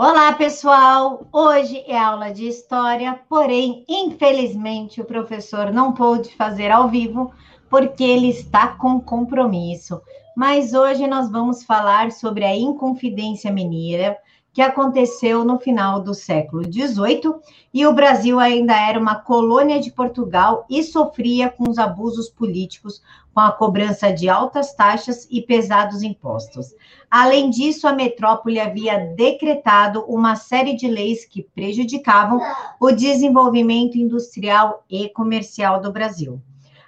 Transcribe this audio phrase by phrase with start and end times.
[0.00, 1.26] Olá, pessoal!
[1.32, 7.32] Hoje é aula de história, porém, infelizmente, o professor não pôde fazer ao vivo
[7.68, 10.00] porque ele está com compromisso.
[10.36, 14.16] Mas hoje nós vamos falar sobre a Inconfidência Mineira,
[14.58, 17.32] que aconteceu no final do século XVIII
[17.72, 23.00] e o Brasil ainda era uma colônia de Portugal e sofria com os abusos políticos,
[23.32, 26.74] com a cobrança de altas taxas e pesados impostos.
[27.08, 32.40] Além disso, a metrópole havia decretado uma série de leis que prejudicavam
[32.80, 36.42] o desenvolvimento industrial e comercial do Brasil.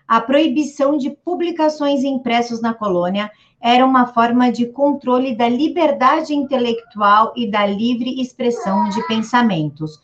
[0.08, 3.30] A proibição de publicações impressos na colônia
[3.60, 10.00] era uma forma de controle da liberdade intelectual e da livre expressão de pensamentos.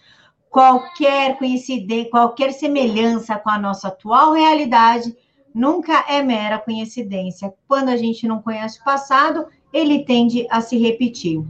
[0.51, 5.16] Qualquer coincidência, qualquer semelhança com a nossa atual realidade
[5.55, 7.52] nunca é mera coincidência.
[7.66, 11.43] Quando a gente não conhece o passado, ele tende a se repetir.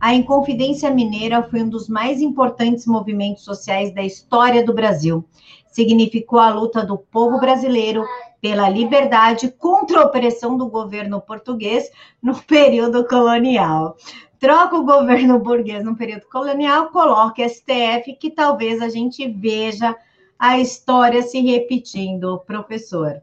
[0.00, 5.24] A Inconfidência Mineira foi um dos mais importantes movimentos sociais da história do Brasil.
[5.68, 8.04] Significou a luta do povo brasileiro
[8.42, 11.88] pela liberdade contra a opressão do governo português
[12.20, 13.96] no período colonial.
[14.40, 19.96] Troca o governo burguês no período colonial, coloca STF, que talvez a gente veja
[20.36, 23.22] a história se repetindo, professor.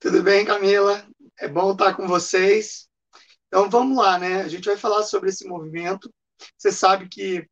[0.00, 1.06] Tudo bem, Camila?
[1.38, 2.88] É bom estar com vocês.
[3.46, 4.42] Então vamos lá, né?
[4.42, 6.10] A gente vai falar sobre esse movimento.
[6.58, 7.46] Você sabe que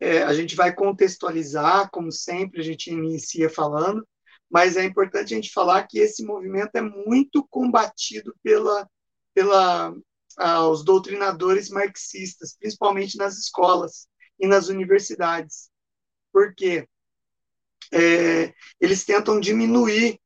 [0.00, 4.02] é, a gente vai contextualizar, como sempre a gente inicia falando,
[4.52, 8.86] mas é importante a gente falar que esse movimento é muito combatido pela,
[9.32, 9.96] pela
[10.36, 14.06] ah, os doutrinadores marxistas, principalmente nas escolas
[14.38, 15.70] e nas universidades.
[16.30, 16.86] Por quê?
[17.90, 20.20] É, eles tentam diminuir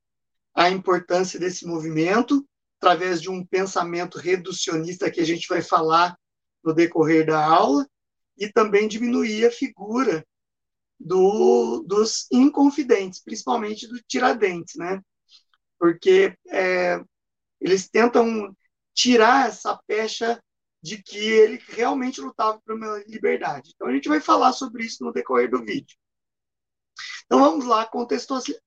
[0.52, 2.44] a importância desse movimento
[2.80, 6.18] através de um pensamento reducionista que a gente vai falar
[6.64, 7.88] no decorrer da aula
[8.36, 10.26] e também diminuir a figura
[10.98, 15.00] do, dos inconfidentes, principalmente do Tiradentes, né?
[15.78, 17.00] Porque é,
[17.60, 18.56] eles tentam
[18.94, 20.42] tirar essa pecha
[20.82, 23.72] de que ele realmente lutava por uma liberdade.
[23.74, 25.96] Então a gente vai falar sobre isso no decorrer do vídeo.
[27.24, 27.90] Então vamos lá,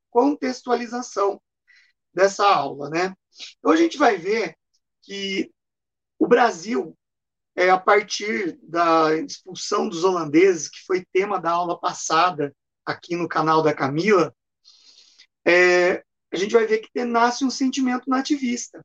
[0.09, 1.41] contextualização
[2.13, 3.16] dessa aula, né?
[3.57, 4.56] Então a gente vai ver
[5.01, 5.51] que
[6.18, 6.97] o Brasil
[7.59, 12.56] é, a partir da expulsão dos holandeses, que foi tema da aula passada
[12.86, 14.34] aqui no canal da Camila,
[15.46, 18.81] é, a gente vai ver que nasce um sentimento nativista,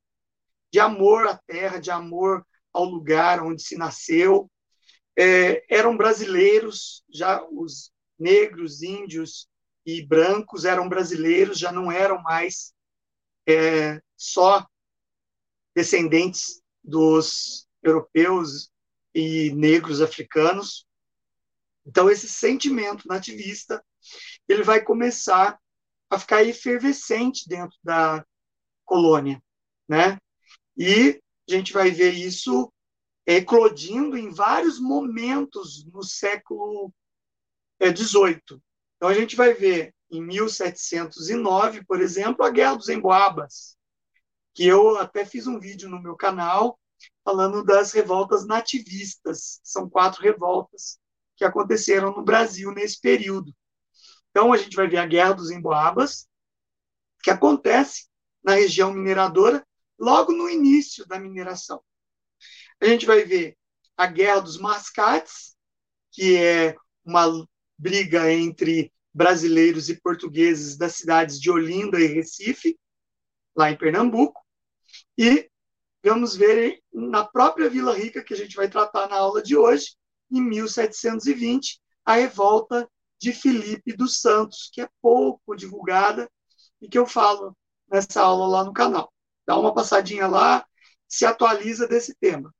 [0.73, 4.51] de amor à terra, de amor ao lugar onde se nasceu.
[5.17, 9.47] É, eram brasileiros, já os negros, índios
[9.87, 12.75] e brancos eram brasileiros, já não eram mais
[13.47, 14.67] é, só
[15.77, 18.72] descendentes dos europeus
[19.15, 20.87] e negros africanos.
[21.87, 23.84] Então esse sentimento nativista
[24.49, 25.59] ele vai começar
[26.11, 28.25] a ficar efervescente dentro da
[28.84, 29.43] colônia,
[29.89, 30.19] né?
[30.77, 32.72] E a gente vai ver isso
[33.27, 36.93] eclodindo em vários momentos no século
[37.83, 38.34] XVIII.
[38.34, 38.41] É,
[38.97, 43.77] então a gente vai ver em 1709, por exemplo, a Guerra dos Emboabas,
[44.55, 46.78] que eu até fiz um vídeo no meu canal
[47.25, 49.60] falando das revoltas nativistas.
[49.62, 50.98] São quatro revoltas
[51.37, 53.54] que aconteceram no Brasil nesse período.
[54.31, 56.28] Então, a gente vai ver a Guerra dos Emboabas,
[57.22, 58.09] que acontece
[58.42, 59.66] na região mineradora,
[59.98, 61.82] logo no início da mineração.
[62.81, 63.56] A gente vai ver
[63.97, 65.56] a Guerra dos Mascates,
[66.12, 67.47] que é uma
[67.78, 72.78] briga entre brasileiros e portugueses das cidades de Olinda e Recife,
[73.56, 74.44] lá em Pernambuco,
[75.16, 75.48] e
[76.04, 79.97] vamos ver na própria Vila Rica, que a gente vai tratar na aula de hoje,
[80.31, 82.88] em 1720, a revolta
[83.19, 86.31] de Felipe dos Santos, que é pouco divulgada
[86.81, 87.56] e que eu falo
[87.91, 89.10] nessa aula lá no canal.
[89.47, 90.66] Dá uma passadinha lá,
[91.09, 92.54] se atualiza desse tema.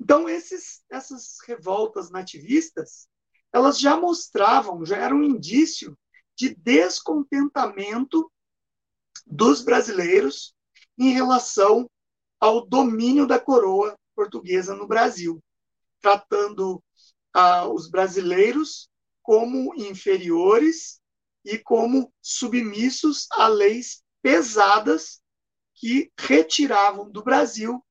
[0.00, 3.08] Então, esses, essas revoltas nativistas,
[3.52, 5.98] elas já mostravam, já eram um indício
[6.34, 8.30] de descontentamento
[9.26, 10.54] dos brasileiros
[10.98, 11.90] em relação
[12.40, 15.42] ao domínio da coroa portuguesa no Brasil,
[16.00, 16.82] tratando
[17.32, 18.88] ah, os brasileiros
[19.22, 21.00] como inferiores
[21.44, 25.20] e como submissos a leis pesadas
[25.74, 27.84] que retiravam do Brasil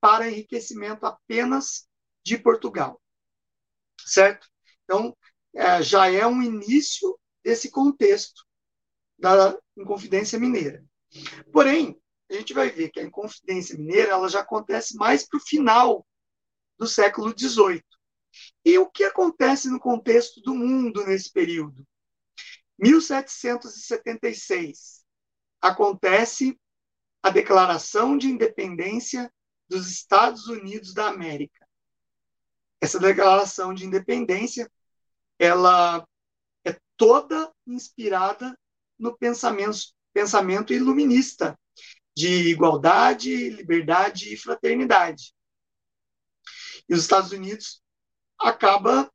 [0.00, 1.88] para enriquecimento apenas
[2.24, 3.00] de Portugal.
[4.04, 4.48] Certo?
[4.84, 5.16] Então,
[5.54, 8.46] é, já é um início desse contexto
[9.18, 10.84] da Inconfidência Mineira.
[11.52, 15.42] Porém, a gente vai ver que a Inconfidência Mineira ela já acontece mais para o
[15.42, 16.06] final
[16.76, 17.82] do século XVIII.
[18.64, 21.84] E o que acontece no contexto do mundo nesse período?
[22.78, 25.04] 1776
[25.60, 26.56] acontece
[27.22, 29.32] a Declaração de Independência
[29.68, 31.66] dos Estados Unidos da América.
[32.80, 34.70] Essa declaração de independência,
[35.38, 36.06] ela
[36.64, 38.56] é toda inspirada
[38.96, 39.78] no pensamento,
[40.12, 41.58] pensamento iluminista
[42.18, 45.32] de igualdade, liberdade e fraternidade.
[46.88, 47.80] E os Estados Unidos
[48.36, 49.08] acaba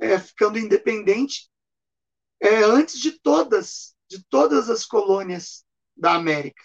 [0.00, 1.48] é, ficando independente
[2.40, 5.64] é, antes de todas, de todas as colônias
[5.96, 6.60] da América.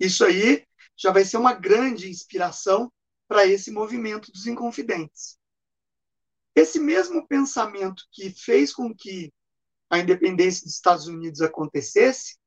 [0.00, 0.66] Isso aí
[0.96, 2.90] já vai ser uma grande inspiração
[3.28, 5.38] para esse movimento dos Inconfidentes.
[6.54, 9.30] Esse mesmo pensamento que fez com que
[9.90, 12.38] a independência dos Estados Unidos acontecesse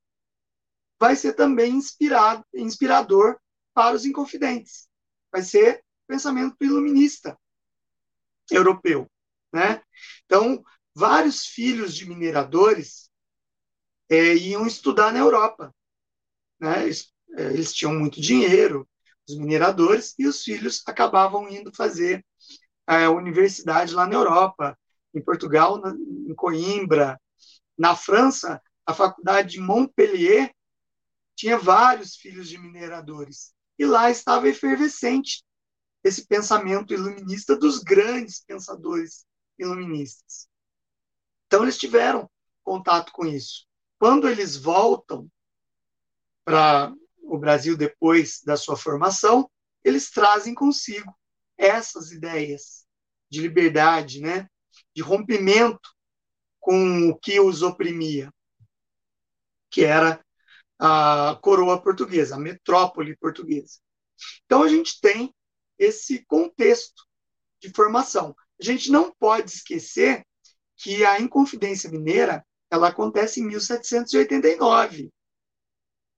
[1.06, 3.38] vai ser também inspirado, inspirador
[3.76, 4.88] para os Inconfidentes.
[5.32, 7.38] Vai ser pensamento iluminista
[8.50, 9.08] europeu,
[9.54, 9.84] né?
[10.26, 10.64] Então,
[10.96, 13.12] vários filhos de mineradores
[14.10, 15.72] é, iam estudar na Europa,
[16.60, 16.86] né?
[16.86, 18.90] Eles, é, eles tinham muito dinheiro,
[19.30, 22.26] os mineradores, e os filhos acabavam indo fazer
[22.88, 24.76] a universidade lá na Europa,
[25.14, 27.22] em Portugal, na, em Coimbra,
[27.78, 30.55] na França, a faculdade de Montpellier
[31.36, 33.54] tinha vários filhos de mineradores.
[33.78, 35.44] E lá estava efervescente
[36.04, 39.26] esse pensamento iluminista dos grandes pensadores
[39.58, 40.48] iluministas.
[41.48, 42.30] Então, eles tiveram
[42.64, 43.68] contato com isso.
[44.00, 45.30] Quando eles voltam
[46.44, 46.94] para
[47.24, 49.50] o Brasil depois da sua formação,
[49.84, 51.16] eles trazem consigo
[51.58, 52.86] essas ideias
[53.30, 54.48] de liberdade, né?
[54.96, 55.90] de rompimento
[56.60, 58.34] com o que os oprimia,
[59.70, 60.25] que era
[60.80, 63.80] a coroa portuguesa, a metrópole portuguesa.
[64.46, 65.34] Então a gente tem
[65.78, 67.04] esse contexto
[67.60, 68.36] de formação.
[68.60, 70.26] A gente não pode esquecer
[70.78, 75.12] que a Inconfidência Mineira ela acontece em 1789,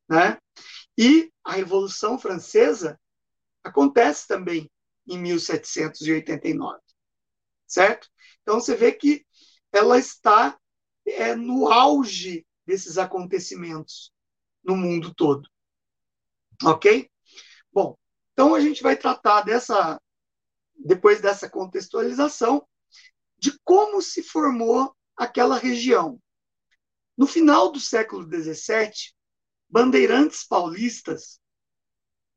[0.10, 0.38] né?
[0.98, 3.00] E a Revolução Francesa
[3.64, 4.70] acontece também
[5.08, 6.80] em 1789,
[7.68, 8.10] certo?
[8.42, 9.26] Então você vê que
[9.72, 10.58] ela está
[11.06, 14.12] é, no auge desses acontecimentos
[14.68, 15.50] no mundo todo,
[16.64, 17.10] ok?
[17.72, 17.98] Bom,
[18.34, 20.00] então a gente vai tratar dessa,
[20.76, 22.68] depois dessa contextualização,
[23.40, 26.22] de como se formou aquela região.
[27.18, 29.14] No final do século XVII,
[29.70, 31.40] bandeirantes paulistas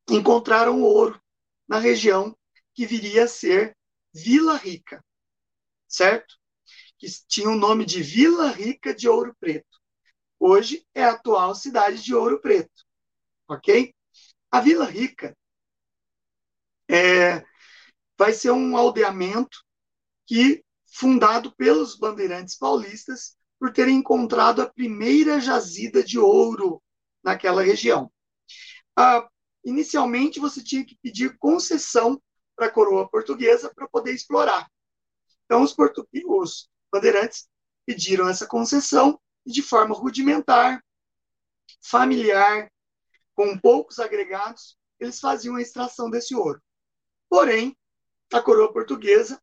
[0.09, 1.21] encontraram ouro
[1.67, 2.35] na região
[2.73, 3.77] que viria a ser
[4.13, 5.03] Vila Rica,
[5.87, 6.35] certo?
[6.97, 9.80] Que tinha o nome de Vila Rica de Ouro Preto.
[10.43, 12.83] Hoje é a atual cidade de Ouro Preto,
[13.47, 13.93] ok?
[14.49, 15.37] A Vila Rica
[16.89, 17.45] é,
[18.17, 19.63] vai ser um aldeamento
[20.25, 26.81] que fundado pelos bandeirantes paulistas por terem encontrado a primeira jazida de ouro
[27.23, 28.11] naquela região.
[28.97, 29.29] Ah,
[29.63, 32.19] inicialmente, você tinha que pedir concessão
[32.55, 34.67] para a coroa portuguesa para poder explorar.
[35.45, 35.75] Então, os,
[36.25, 37.47] os bandeirantes
[37.85, 40.83] pediram essa concessão e, de forma rudimentar,
[41.81, 42.71] familiar,
[43.33, 46.61] com poucos agregados, eles faziam a extração desse ouro.
[47.29, 47.75] Porém,
[48.31, 49.41] a coroa portuguesa,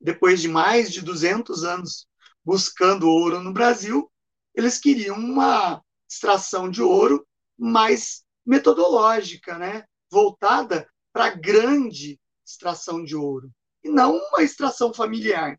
[0.00, 2.06] depois de mais de 200 anos
[2.44, 4.10] buscando ouro no Brasil,
[4.54, 7.26] eles queriam uma extração de ouro
[7.58, 9.84] mais metodológica, né?
[10.10, 13.50] voltada para grande extração de ouro,
[13.82, 15.58] e não uma extração familiar.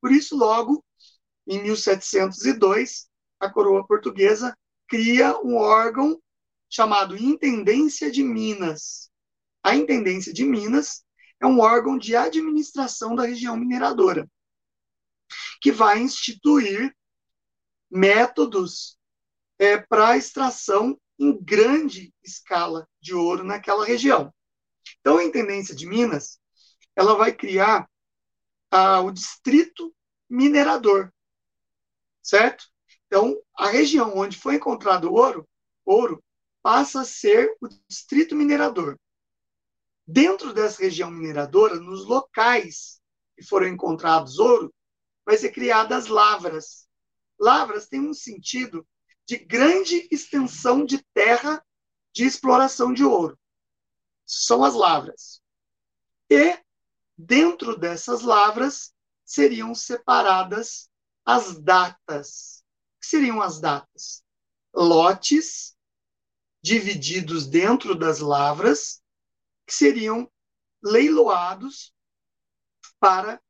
[0.00, 0.84] Por isso, logo,
[1.46, 3.08] em 1702,
[3.40, 4.56] a coroa portuguesa
[4.88, 6.20] cria um órgão
[6.68, 9.10] chamado Intendência de Minas.
[9.62, 11.04] A Intendência de Minas
[11.40, 14.28] é um órgão de administração da região mineradora,
[15.60, 16.94] que vai instituir
[17.90, 18.98] métodos
[19.58, 24.32] é, para extração em grande escala de ouro naquela região.
[25.00, 26.40] Então, a Intendência de Minas
[26.96, 27.88] ela vai criar
[28.70, 29.94] ah, o distrito
[30.28, 31.12] minerador,
[32.24, 32.64] certo?
[33.06, 35.46] Então, a região onde foi encontrado ouro,
[35.84, 36.24] ouro
[36.62, 38.98] passa a ser o distrito minerador.
[40.06, 43.00] Dentro dessa região mineradora, nos locais
[43.36, 44.74] que foram encontrados ouro,
[45.24, 46.88] vai ser criadas lavras.
[47.38, 48.86] Lavras têm um sentido
[49.26, 51.64] de grande extensão de terra
[52.12, 53.38] de exploração de ouro.
[54.24, 55.42] São as lavras.
[56.30, 56.58] E
[57.16, 60.88] dentro dessas lavras seriam separadas
[61.24, 62.62] as datas.
[62.96, 64.22] O que seriam as datas?
[64.74, 65.76] Lotes
[66.62, 69.02] divididos dentro das lavras
[69.66, 70.30] que seriam
[70.82, 71.94] leiloados
[72.98, 73.40] para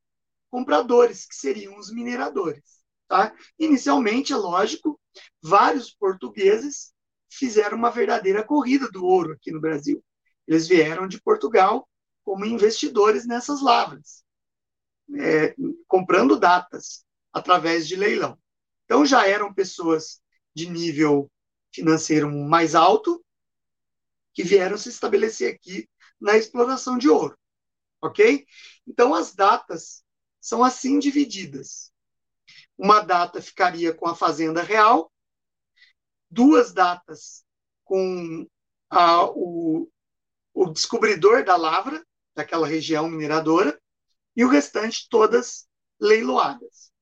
[0.51, 2.85] compradores, que seriam os mineradores.
[3.09, 3.35] Tá?
[3.59, 5.01] Inicialmente, é lógico,
[5.43, 6.93] vários portugueses
[7.31, 10.05] fizeram uma verdadeira corrida do ouro aqui no Brasil.
[10.47, 11.89] Eles vieram de Portugal
[12.25, 14.25] como investidores nessas lavras,
[15.19, 15.55] é,
[15.87, 17.04] comprando datas
[17.35, 18.39] através de leilão.
[18.85, 20.23] Então já eram pessoas
[20.55, 21.31] de nível
[21.73, 23.23] financeiro mais alto
[24.33, 25.89] que vieram se estabelecer aqui
[26.21, 27.37] na exploração de ouro,
[28.01, 28.47] ok?
[28.87, 30.05] Então as datas
[30.41, 31.93] são assim divididas.
[32.79, 35.13] Uma data ficaria com a fazenda real,
[36.31, 37.45] duas datas
[37.85, 38.47] com
[38.91, 39.89] a, o,
[40.53, 43.81] o descobridor da lavra, daquela região mineradora,
[44.37, 45.69] e o restante todas
[46.01, 46.94] leiloadas.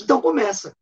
[0.00, 0.74] Então começa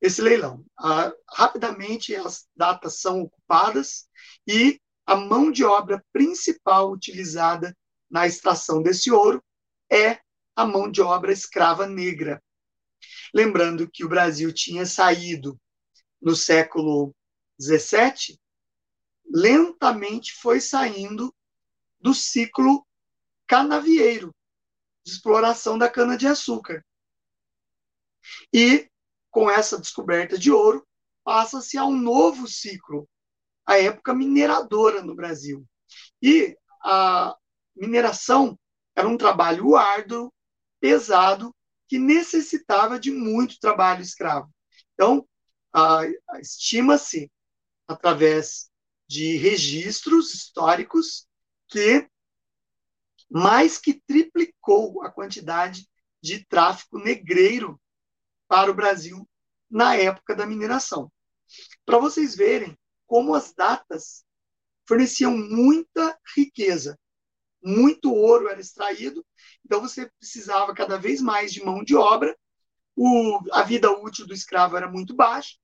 [0.00, 0.64] esse leilão.
[0.78, 4.08] Ah, rapidamente as datas são ocupadas
[4.46, 7.76] e a mão de obra principal utilizada
[8.10, 9.42] na extração desse ouro
[9.90, 10.20] é
[10.56, 12.42] a mão de obra escrava negra.
[13.32, 15.58] Lembrando que o Brasil tinha saído
[16.20, 17.14] no século
[17.60, 18.38] XVII,
[19.32, 21.34] lentamente foi saindo
[22.00, 22.86] do ciclo
[23.46, 24.34] canavieiro,
[25.04, 26.84] de exploração da cana-de-açúcar.
[28.52, 28.88] E,
[29.30, 30.86] com essa descoberta de ouro,
[31.24, 33.08] passa-se a um novo ciclo,
[33.66, 35.64] a época mineradora no Brasil.
[36.22, 37.36] E a
[37.76, 38.58] mineração
[38.96, 40.32] era um trabalho árduo,
[40.80, 41.54] pesado,
[41.88, 44.50] que necessitava de muito trabalho escravo.
[44.94, 45.26] Então,
[46.40, 47.30] estima-se,
[47.86, 48.70] através
[49.08, 51.26] de registros históricos,
[51.68, 52.08] que
[53.28, 55.88] mais que triplicou a quantidade
[56.22, 57.80] de tráfico negreiro
[58.50, 59.24] para o Brasil
[59.70, 61.10] na época da mineração.
[61.86, 62.76] Para vocês verem
[63.06, 64.24] como as datas
[64.88, 66.98] forneciam muita riqueza,
[67.62, 69.24] muito ouro era extraído,
[69.64, 72.36] então você precisava cada vez mais de mão de obra,
[72.96, 75.56] o, a vida útil do escravo era muito baixa,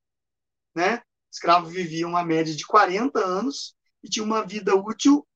[0.72, 0.98] né?
[0.98, 1.02] O
[1.32, 5.26] escravo vivia uma média de 40 anos e tinha uma vida útil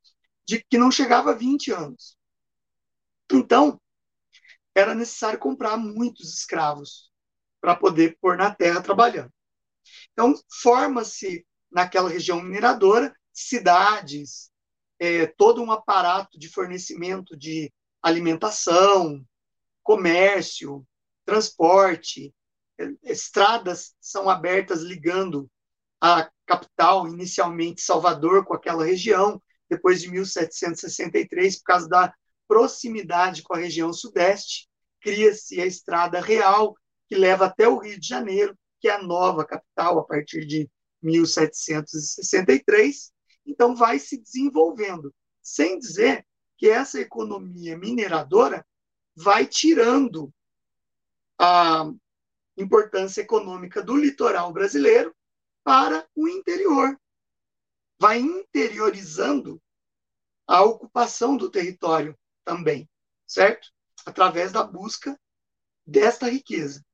[0.47, 2.17] de que não chegava a 20 anos.
[3.33, 3.81] Então,
[4.73, 7.10] era necessário comprar muitos escravos
[7.61, 9.33] para poder pôr na terra trabalhando.
[10.13, 14.51] Então, forma-se naquela região mineradora cidades,
[14.99, 19.25] é, todo um aparato de fornecimento de alimentação,
[19.83, 20.87] comércio,
[21.25, 22.35] transporte,
[22.79, 25.51] é, estradas são abertas ligando
[26.01, 32.15] a capital, inicialmente Salvador, com aquela região, depois de 1763, por causa da
[32.49, 34.69] proximidade com a região sudeste,
[35.01, 36.75] cria-se a Estrada Real,
[37.11, 40.71] que leva até o Rio de Janeiro, que é a nova capital a partir de
[41.03, 43.13] 1763.
[43.45, 45.13] Então, vai se desenvolvendo,
[45.43, 46.25] sem dizer
[46.57, 48.65] que essa economia mineradora
[49.17, 50.33] vai tirando
[51.37, 51.91] a
[52.57, 55.13] importância econômica do litoral brasileiro
[55.65, 56.97] para o interior.
[57.99, 59.61] Vai interiorizando
[60.47, 62.89] a ocupação do território também,
[63.27, 63.69] certo?
[64.07, 65.19] Através da busca
[65.85, 66.85] desta riqueza.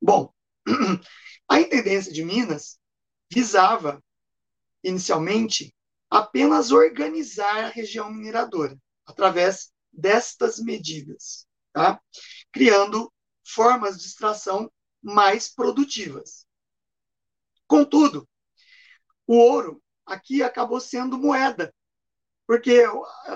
[0.00, 0.32] Bom,
[1.48, 2.78] a Intendência de Minas
[3.30, 4.02] visava,
[4.82, 5.74] inicialmente,
[6.08, 8.76] apenas organizar a região mineradora,
[9.06, 12.00] através destas medidas, tá?
[12.52, 13.12] criando
[13.44, 14.70] formas de extração
[15.02, 16.46] mais produtivas.
[17.66, 18.28] Contudo,
[19.26, 21.74] o ouro aqui acabou sendo moeda,
[22.46, 22.82] porque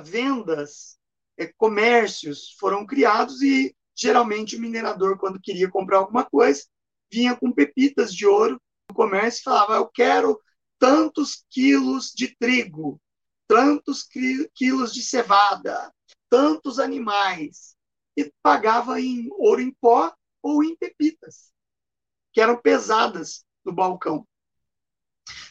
[0.02, 0.98] vendas
[1.36, 6.64] é, comércios foram criados e geralmente o minerador, quando queria comprar alguma coisa,
[7.12, 10.40] vinha com pepitas de ouro no comércio e falava: Eu quero
[10.78, 13.00] tantos quilos de trigo,
[13.46, 14.06] tantos
[14.54, 15.92] quilos de cevada,
[16.28, 17.74] tantos animais.
[18.16, 21.52] E pagava em ouro em pó ou em pepitas,
[22.32, 24.26] que eram pesadas no balcão.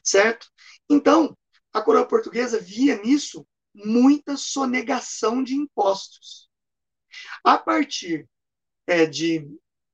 [0.02, 0.48] Certo?
[0.90, 1.38] Então,
[1.74, 6.50] a coroa portuguesa via nisso muita sonegação de impostos.
[7.44, 8.30] A partir
[8.88, 9.46] é, de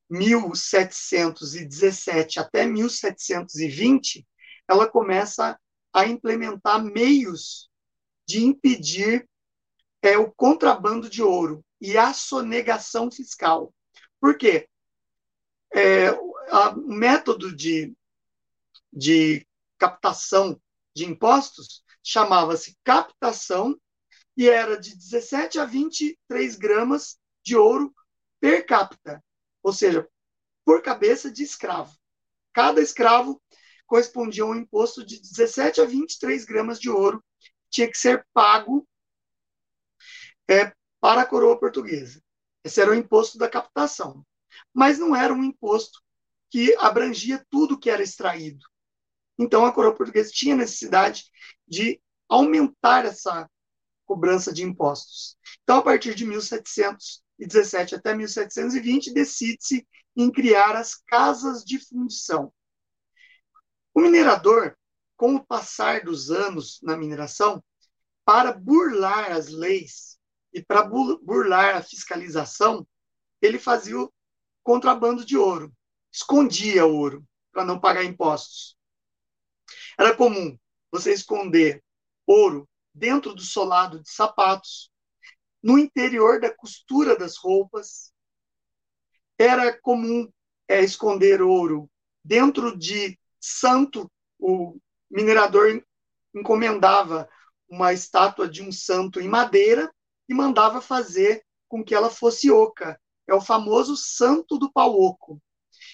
[0.10, 4.25] 1717 até 1720,
[4.67, 5.60] ela começa
[5.93, 7.69] a implementar meios
[8.27, 9.29] de impedir
[10.01, 13.74] é, o contrabando de ouro e a sonegação fiscal.
[14.19, 14.67] Por quê?
[15.74, 16.34] É, o
[16.88, 17.93] método de,
[18.91, 20.60] de captação
[20.96, 23.79] de impostos chamava-se captação
[24.36, 27.93] e era de 17 a 23 gramas de ouro
[28.39, 29.24] per capita,
[29.62, 30.08] ou seja,
[30.65, 31.96] por cabeça de escravo.
[32.53, 33.41] Cada escravo
[33.86, 37.24] correspondia a um imposto de 17 a 23 gramas de ouro,
[37.69, 38.88] tinha que ser pago
[40.50, 42.22] é, para a coroa portuguesa.
[42.63, 44.25] Esse era o imposto da captação.
[44.74, 46.01] Mas não era um imposto
[46.50, 48.65] que abrangia tudo que era extraído.
[49.38, 51.25] Então, a coroa portuguesa tinha necessidade
[51.67, 53.50] de aumentar essa
[54.05, 55.38] cobrança de impostos.
[55.63, 56.25] Então, a partir de
[57.39, 62.53] 1717 até 1720, decide-se em criar as casas de fundição.
[63.93, 64.75] O minerador,
[65.15, 67.63] com o passar dos anos na mineração,
[68.25, 70.19] para burlar as leis
[70.53, 72.88] e para burlar a fiscalização,
[73.41, 74.13] ele fazia o
[74.63, 75.74] contrabando de ouro,
[76.12, 78.77] escondia ouro para não pagar impostos.
[79.98, 80.58] Era comum
[80.91, 81.84] você esconder
[82.25, 84.88] ouro dentro do solado de sapatos,
[85.61, 88.11] no interior da costura das roupas.
[89.37, 90.31] Era comum
[90.67, 91.89] é, esconder ouro
[92.23, 94.09] dentro de santo.
[94.37, 95.83] O minerador
[96.33, 97.29] encomendava
[97.67, 99.91] uma estátua de um santo em madeira
[100.27, 102.99] e mandava fazer com que ela fosse oca.
[103.27, 105.41] É o famoso santo do pau oco.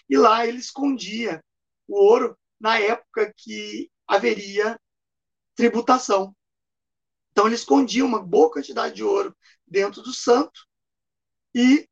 [0.10, 1.44] E lá ele escondia
[1.88, 4.80] o ouro na época que haveria
[5.56, 6.36] tributação.
[7.32, 9.36] Então ele escondia uma boa quantidade de ouro
[9.68, 10.68] dentro do santo
[11.54, 11.88] e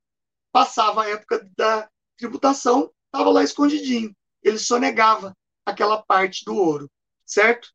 [0.52, 4.16] passava a época da tributação, estava lá escondidinho.
[4.42, 6.92] Ele sonegava aquela parte do ouro,
[7.26, 7.70] certo?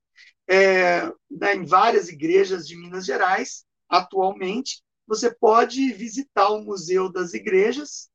[0.49, 7.35] É, né, em várias igrejas de Minas Gerais, atualmente, você pode visitar o Museu das
[7.35, 8.11] Igrejas,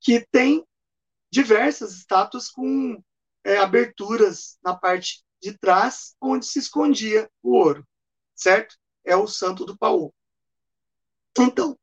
[0.00, 0.64] que tem
[1.30, 3.02] diversas estátuas com
[3.44, 7.86] é, aberturas na parte de trás, onde se escondia o ouro
[8.40, 8.76] certo?
[9.04, 10.14] É o santo do pau.
[11.38, 11.78] Então,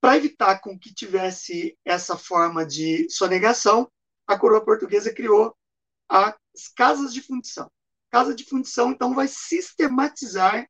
[0.00, 3.90] para evitar com que tivesse essa forma de sonegação,
[4.26, 5.56] a coroa portuguesa criou
[6.08, 6.34] as
[6.76, 7.70] casas de fundição.
[8.10, 10.68] Casa de fundição, então, vai sistematizar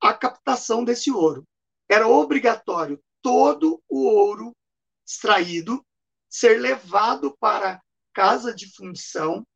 [0.00, 1.46] a captação desse ouro.
[1.88, 4.56] Era obrigatório todo o ouro
[5.06, 5.84] extraído
[6.28, 7.80] ser levado para a
[8.12, 9.46] casa de fundição.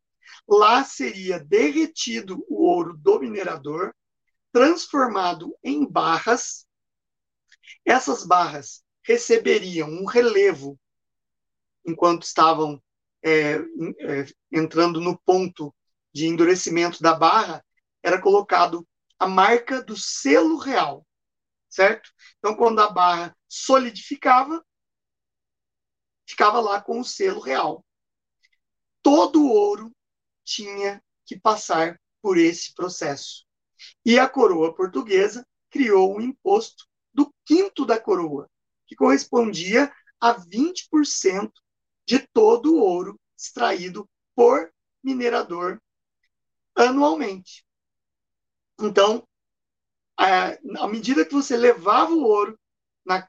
[0.49, 3.95] Lá seria derretido o ouro do minerador
[4.53, 6.67] transformado em barras.
[7.85, 10.79] Essas barras receberiam um relevo
[11.87, 12.83] enquanto estavam
[13.23, 15.75] é, é, entrando no ponto
[16.13, 17.65] de endurecimento da barra,
[18.03, 18.87] era colocado
[19.19, 21.07] a marca do selo real,
[21.69, 22.11] certo?
[22.39, 24.65] Então, quando a barra solidificava,
[26.27, 27.85] ficava lá com o selo real.
[29.03, 29.95] Todo o ouro
[30.45, 33.47] tinha que passar por esse processo.
[34.05, 38.51] E a coroa portuguesa criou um imposto do quinto da coroa,
[38.87, 41.53] que correspondia a 20%
[42.07, 44.73] de todo o ouro extraído por
[45.03, 45.81] minerador
[46.75, 47.65] anualmente.
[48.81, 49.27] Então,
[50.17, 52.59] à medida que você levava o ouro
[53.05, 53.29] na,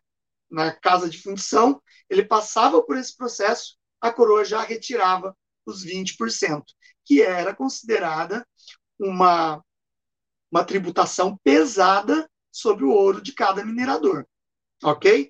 [0.50, 6.64] na casa de fundição, ele passava por esse processo, a coroa já retirava os 20%,
[7.04, 8.48] que era considerada
[9.00, 9.64] uma
[10.56, 14.26] uma tributação pesada sobre o ouro de cada minerador.
[14.82, 15.30] Ok?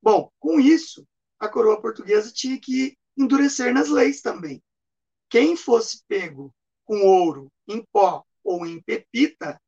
[0.00, 1.04] Bom, com isso,
[1.40, 4.62] a coroa portuguesa tinha que endurecer nas leis também.
[5.28, 6.54] Quem fosse pego
[6.84, 9.60] com ouro em pó ou em pepita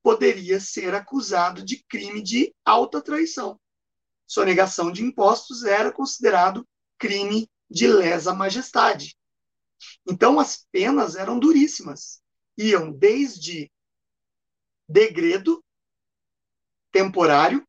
[0.00, 3.60] poderia ser acusado de crime de alta traição.
[4.24, 6.64] Sonegação de impostos era considerado
[6.98, 9.16] crime de lesa majestade.
[10.08, 12.22] Então as penas eram duríssimas.
[12.56, 13.72] Iam desde
[14.88, 15.64] degredo
[16.92, 17.66] temporário,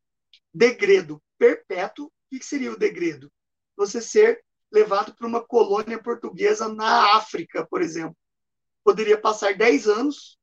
[0.52, 2.06] degredo perpétuo.
[2.06, 3.32] O que seria o degredo?
[3.76, 8.16] Você ser levado para uma colônia portuguesa na África, por exemplo.
[8.84, 10.38] Poderia passar 10 anos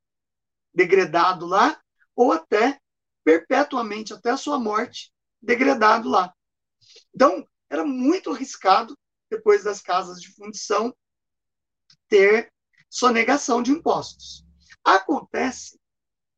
[0.74, 1.82] degradado lá,
[2.16, 2.80] ou até
[3.24, 6.34] perpetuamente, até a sua morte, degradado lá.
[7.14, 8.98] Então, era muito arriscado,
[9.30, 10.96] depois das casas de fundição,
[12.08, 12.52] ter
[12.90, 14.46] sonegação de impostos.
[14.84, 15.80] Acontece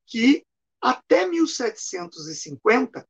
[0.05, 0.45] que
[0.83, 3.07] até 1750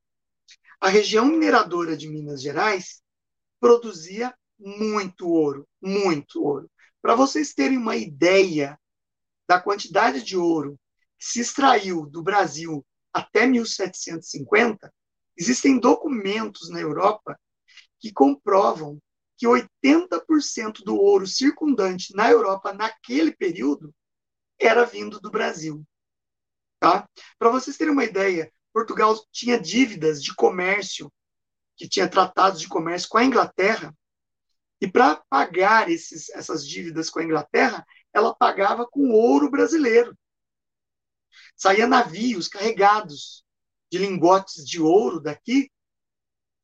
[0.79, 3.01] a região mineradora de Minas Gerais
[3.59, 6.69] produzia muito ouro, muito ouro.
[7.01, 8.79] Para vocês terem uma ideia
[9.47, 10.79] da quantidade de ouro
[11.17, 14.93] que se extraiu do Brasil até 1750,
[15.35, 17.39] existem documentos na Europa
[17.99, 19.01] que comprovam
[19.35, 23.91] que 80% do ouro circundante na Europa naquele período
[24.59, 25.83] era vindo do Brasil.
[26.83, 27.07] Tá?
[27.39, 31.09] Para vocês terem uma ideia, Portugal tinha dívidas de comércio,
[31.77, 33.95] que tinha tratados de comércio com a Inglaterra,
[34.81, 40.13] e para pagar esses, essas dívidas com a Inglaterra, ela pagava com ouro brasileiro.
[41.55, 43.45] Saía navios carregados
[43.89, 45.71] de lingotes de ouro daqui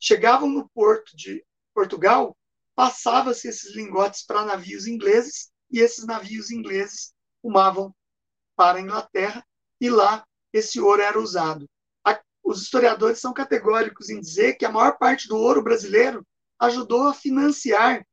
[0.02, 2.38] chegavam no porto de Portugal,
[2.76, 7.96] passava-se esses lingotes para navios ingleses e esses navios ingleses rumavam
[8.58, 9.46] para a Inglaterra
[9.80, 11.70] e lá esse ouro era usado.
[12.50, 16.26] Os historiadores são categóricos em dizer que a maior parte do ouro brasileiro
[16.58, 18.04] ajudou a financiar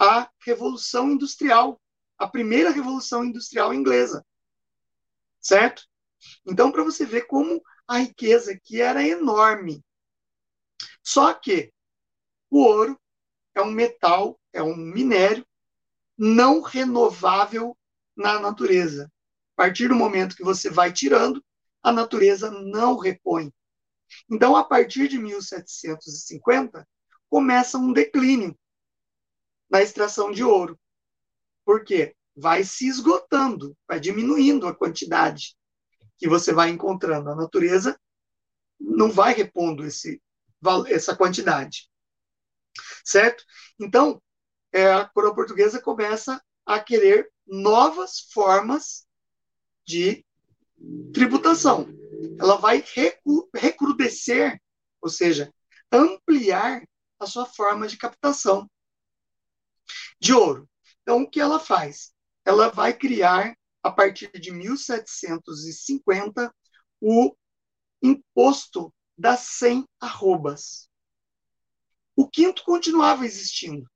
[0.00, 1.80] a Revolução Industrial,
[2.18, 4.26] a primeira Revolução Industrial inglesa.
[5.38, 5.84] Certo?
[6.44, 9.80] Então, para você ver como a riqueza aqui era enorme.
[11.00, 11.72] Só que
[12.50, 13.00] o ouro
[13.54, 15.46] é um metal, é um minério
[16.18, 17.78] não renovável
[18.16, 19.08] na natureza.
[19.56, 21.44] A partir do momento que você vai tirando,
[21.82, 23.52] a natureza não repõe.
[24.30, 26.86] Então, a partir de 1750,
[27.28, 28.56] começa um declínio
[29.70, 30.78] na extração de ouro.
[31.64, 32.14] Por quê?
[32.34, 35.56] Vai se esgotando, vai diminuindo a quantidade
[36.18, 37.30] que você vai encontrando.
[37.30, 37.98] A natureza
[38.78, 40.20] não vai repondo esse,
[40.88, 41.90] essa quantidade.
[43.04, 43.44] Certo?
[43.78, 44.20] Então,
[44.72, 49.06] é, a coroa portuguesa começa a querer novas formas
[49.84, 50.24] de
[51.12, 51.88] tributação.
[52.38, 54.60] Ela vai recru recrudescer,
[55.00, 55.52] ou seja,
[55.90, 56.86] ampliar
[57.18, 58.68] a sua forma de captação
[60.20, 60.68] de ouro.
[61.02, 62.12] Então, o que ela faz?
[62.44, 66.54] Ela vai criar, a partir de 1750,
[67.00, 67.34] o
[68.00, 70.88] imposto das 100 arrobas.
[72.14, 73.90] O quinto continuava existindo,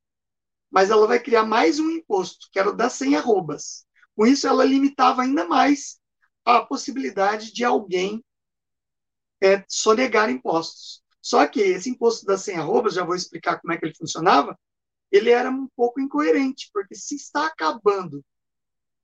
[0.71, 3.86] mas ela vai criar mais um imposto, que era o das 100 arrobas.
[4.17, 6.01] Com isso, ela limitava ainda mais
[6.45, 8.25] a possibilidade de alguém
[9.43, 11.03] é, sonegar impostos.
[11.21, 14.59] Só que esse imposto das 100 arrobas, já vou explicar como é que ele funcionava,
[15.11, 18.25] ele era um pouco incoerente, porque se está acabando,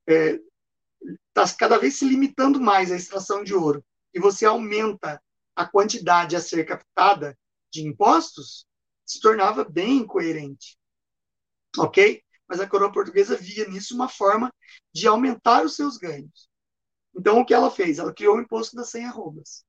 [0.06, 5.22] está é, cada vez se limitando mais a extração de ouro, e você aumenta
[5.54, 7.36] a quantidade a ser captada
[7.70, 8.66] de impostos,
[9.04, 10.78] se tornava bem incoerente.
[11.78, 12.22] Ok?
[12.52, 14.52] Mas a coroa portuguesa via nisso uma forma
[14.92, 16.50] de aumentar os seus ganhos.
[17.16, 17.98] Então, o que ela fez?
[17.98, 19.64] Ela criou o imposto das 100 arrobas.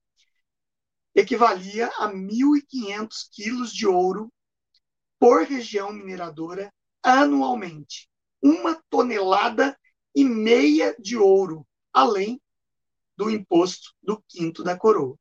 [1.16, 4.30] Equivalia a 1.500 quilos de ouro
[5.18, 8.10] por região mineradora anualmente.
[8.44, 9.80] Uma tonelada
[10.14, 12.42] e meia de ouro, além
[13.16, 15.18] do imposto do quinto da coroa.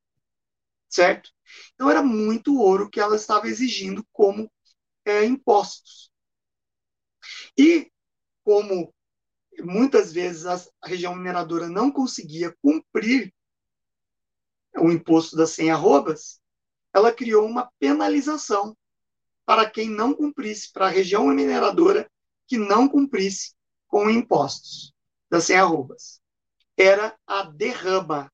[0.89, 1.31] Certo?
[1.75, 4.51] Então, era muito ouro que ela estava exigindo como
[5.05, 6.12] é, impostos.
[7.57, 7.91] E,
[8.45, 8.93] como
[9.61, 13.33] muitas vezes a região mineradora não conseguia cumprir
[14.77, 16.41] o imposto das 100 arrobas,
[16.93, 18.77] ela criou uma penalização
[19.45, 22.11] para quem não cumprisse, para a região mineradora
[22.47, 23.55] que não cumprisse
[23.87, 24.95] com impostos
[25.31, 26.21] das 100 arrobas.
[26.77, 28.33] Era a derrama.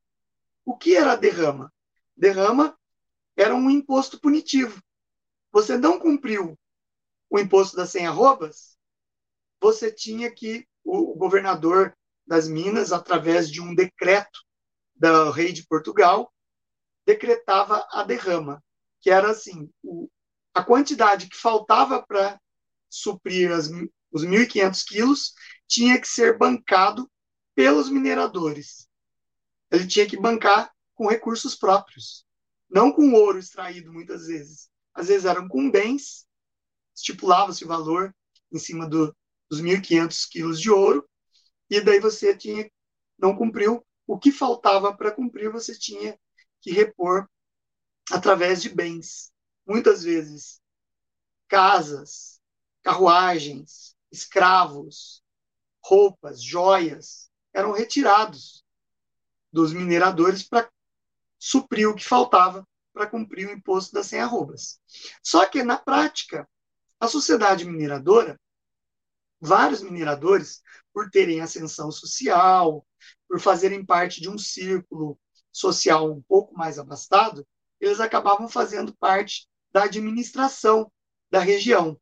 [0.65, 1.73] O que era a derrama?
[2.17, 2.79] Derrama
[3.37, 4.83] era um imposto punitivo.
[5.53, 6.59] Você não cumpriu
[7.31, 8.68] o imposto das 100 arrobas,
[9.61, 14.41] você tinha que o governador das Minas, através de um decreto
[14.95, 16.33] do rei de Portugal,
[17.07, 18.63] decretava a derrama,
[19.01, 20.11] que era assim, o,
[20.53, 22.39] a quantidade que faltava para
[22.89, 23.71] suprir as,
[24.13, 25.35] os 1.500 quilos
[25.67, 27.11] tinha que ser bancado
[27.55, 28.89] pelos mineradores.
[29.71, 32.27] Ele tinha que bancar com recursos próprios,
[32.69, 34.69] não com ouro extraído muitas vezes.
[34.95, 36.27] Às vezes eram com bens,
[36.95, 38.15] estipulava-se o valor
[38.53, 39.15] em cima do,
[39.51, 41.09] os 1.500 quilos de ouro,
[41.71, 42.71] e daí você tinha,
[43.19, 46.19] não cumpriu, o que faltava para cumprir você tinha
[46.61, 47.29] que repor
[48.11, 49.31] através de bens.
[49.67, 50.61] Muitas vezes,
[51.47, 52.41] casas,
[52.83, 55.23] carruagens, escravos,
[55.85, 58.65] roupas, joias, eram retirados
[59.53, 60.71] dos mineradores para
[61.39, 64.81] suprir o que faltava para cumprir o imposto das 100 arrobas.
[65.23, 66.49] Só que, na prática,
[66.99, 68.41] a sociedade mineradora
[69.41, 72.87] vários mineradores, por terem ascensão social,
[73.29, 75.19] por fazerem parte de um círculo
[75.53, 77.47] social um pouco mais abastado,
[77.81, 80.91] eles acabavam fazendo parte da administração
[81.31, 82.01] da região.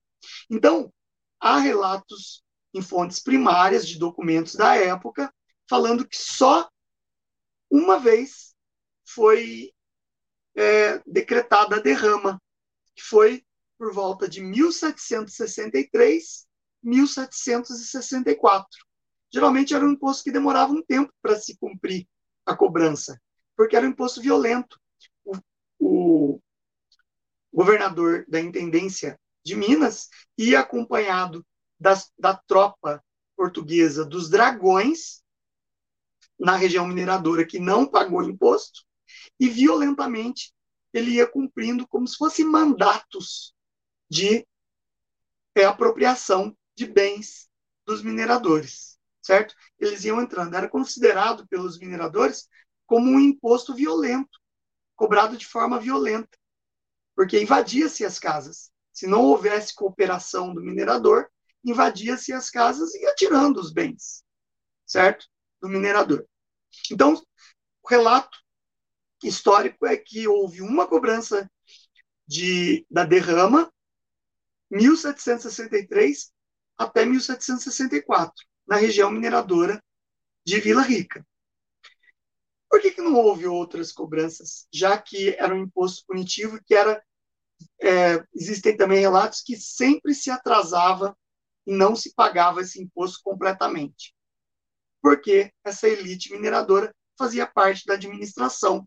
[0.48, 0.92] Então,
[1.40, 5.32] há relatos em fontes primárias de documentos da época
[5.68, 6.68] falando que só
[7.70, 8.54] uma vez
[9.04, 9.72] foi
[10.54, 12.40] é, decretada a derrama,
[12.94, 13.44] que foi
[13.76, 16.45] por volta de 1763
[16.86, 18.66] 1764.
[19.32, 22.06] Geralmente era um imposto que demorava um tempo para se cumprir
[22.44, 23.20] a cobrança,
[23.56, 24.80] porque era um imposto violento.
[25.24, 25.36] O,
[25.80, 26.40] o
[27.52, 31.44] governador da Intendência de Minas ia acompanhado
[31.78, 33.02] das, da tropa
[33.36, 35.22] portuguesa dos dragões
[36.38, 38.84] na região mineradora que não pagou imposto
[39.38, 40.52] e violentamente
[40.92, 43.54] ele ia cumprindo como se fossem mandatos
[44.08, 44.46] de
[45.54, 47.48] é, apropriação de bens
[47.86, 49.54] dos mineradores, certo?
[49.78, 50.54] Eles iam entrando.
[50.54, 52.48] Era considerado pelos mineradores
[52.86, 54.38] como um imposto violento,
[54.94, 56.38] cobrado de forma violenta,
[57.14, 58.70] porque invadia-se as casas.
[58.92, 61.28] Se não houvesse cooperação do minerador,
[61.64, 64.22] invadia-se as casas e ia tirando os bens,
[64.86, 65.26] certo?
[65.60, 66.26] Do minerador.
[66.90, 67.14] Então,
[67.82, 68.38] o relato
[69.22, 71.50] histórico é que houve uma cobrança
[72.26, 73.72] de, da derrama
[74.70, 76.32] 1763
[76.76, 79.82] até 1764, na região mineradora
[80.44, 81.26] de Vila Rica.
[82.68, 87.02] Por que, que não houve outras cobranças, já que era um imposto punitivo que era
[87.80, 91.16] é, existem também relatos que sempre se atrasava
[91.66, 94.14] e não se pagava esse imposto completamente,
[95.00, 98.86] porque essa elite mineradora fazia parte da administração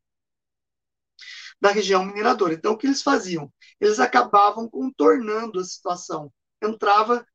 [1.61, 2.53] da região mineradora.
[2.53, 3.51] Então, o que eles faziam?
[3.79, 6.31] Eles acabavam contornando a situação.
[6.61, 7.25] Entrava,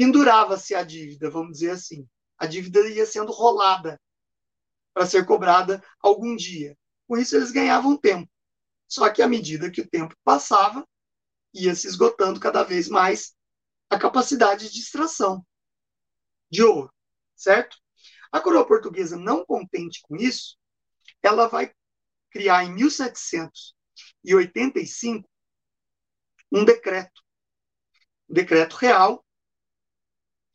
[0.00, 2.08] pendurava-se a dívida, vamos dizer assim.
[2.38, 4.00] A dívida ia sendo rolada
[4.94, 6.74] para ser cobrada algum dia.
[7.06, 8.32] Com isso, eles ganhavam tempo.
[8.88, 10.88] Só que à medida que o tempo passava,
[11.52, 13.36] ia se esgotando cada vez mais
[13.90, 15.46] a capacidade de extração
[16.50, 16.90] de ouro,
[17.36, 17.76] certo?
[18.32, 20.56] A coroa portuguesa, não contente com isso,
[21.22, 21.74] ela vai
[22.30, 25.28] criar em 1785
[26.50, 27.22] um decreto,
[28.30, 29.22] um decreto real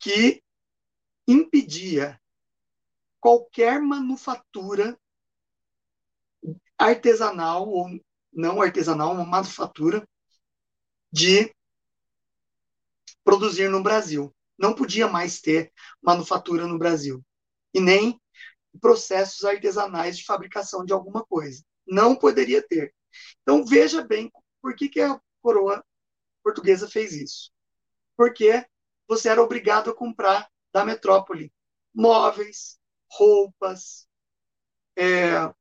[0.06, 0.40] que
[1.26, 2.20] impedia
[3.18, 4.96] qualquer manufatura
[6.78, 7.88] artesanal ou
[8.32, 10.08] não artesanal, uma manufatura
[11.10, 11.52] de
[13.24, 14.32] produzir no Brasil.
[14.56, 17.20] Não podia mais ter manufatura no Brasil.
[17.74, 18.20] E nem
[18.80, 21.64] processos artesanais de fabricação de alguma coisa.
[21.84, 22.94] Não poderia ter.
[23.42, 24.30] Então, veja bem
[24.62, 25.84] por que, que a coroa
[26.44, 27.50] portuguesa fez isso.
[28.16, 28.64] Porque
[29.08, 31.52] você era obrigado a comprar da metrópole
[31.94, 32.78] móveis,
[33.10, 34.06] roupas,
[34.96, 35.52] é,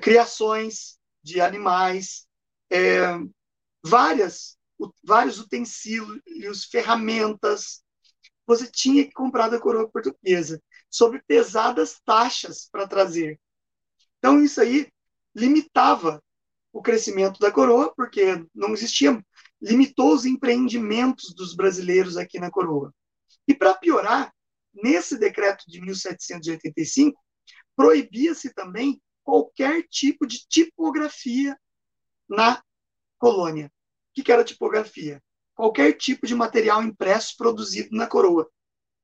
[0.00, 2.26] criações de animais,
[2.70, 3.02] é,
[3.84, 4.56] várias,
[5.04, 7.82] vários utensílios, ferramentas.
[8.46, 13.40] Você tinha que comprar da coroa portuguesa sob pesadas taxas para trazer.
[14.18, 14.90] Então, isso aí
[15.34, 16.22] limitava
[16.72, 19.24] o crescimento da coroa, porque não existia,
[19.62, 22.92] limitou os empreendimentos dos brasileiros aqui na coroa.
[23.46, 24.34] E para piorar,
[24.74, 27.18] nesse decreto de 1785,
[27.76, 31.56] proibia-se também qualquer tipo de tipografia
[32.28, 32.62] na
[33.18, 33.72] colônia.
[34.10, 35.22] O que era tipografia?
[35.54, 38.50] Qualquer tipo de material impresso produzido na coroa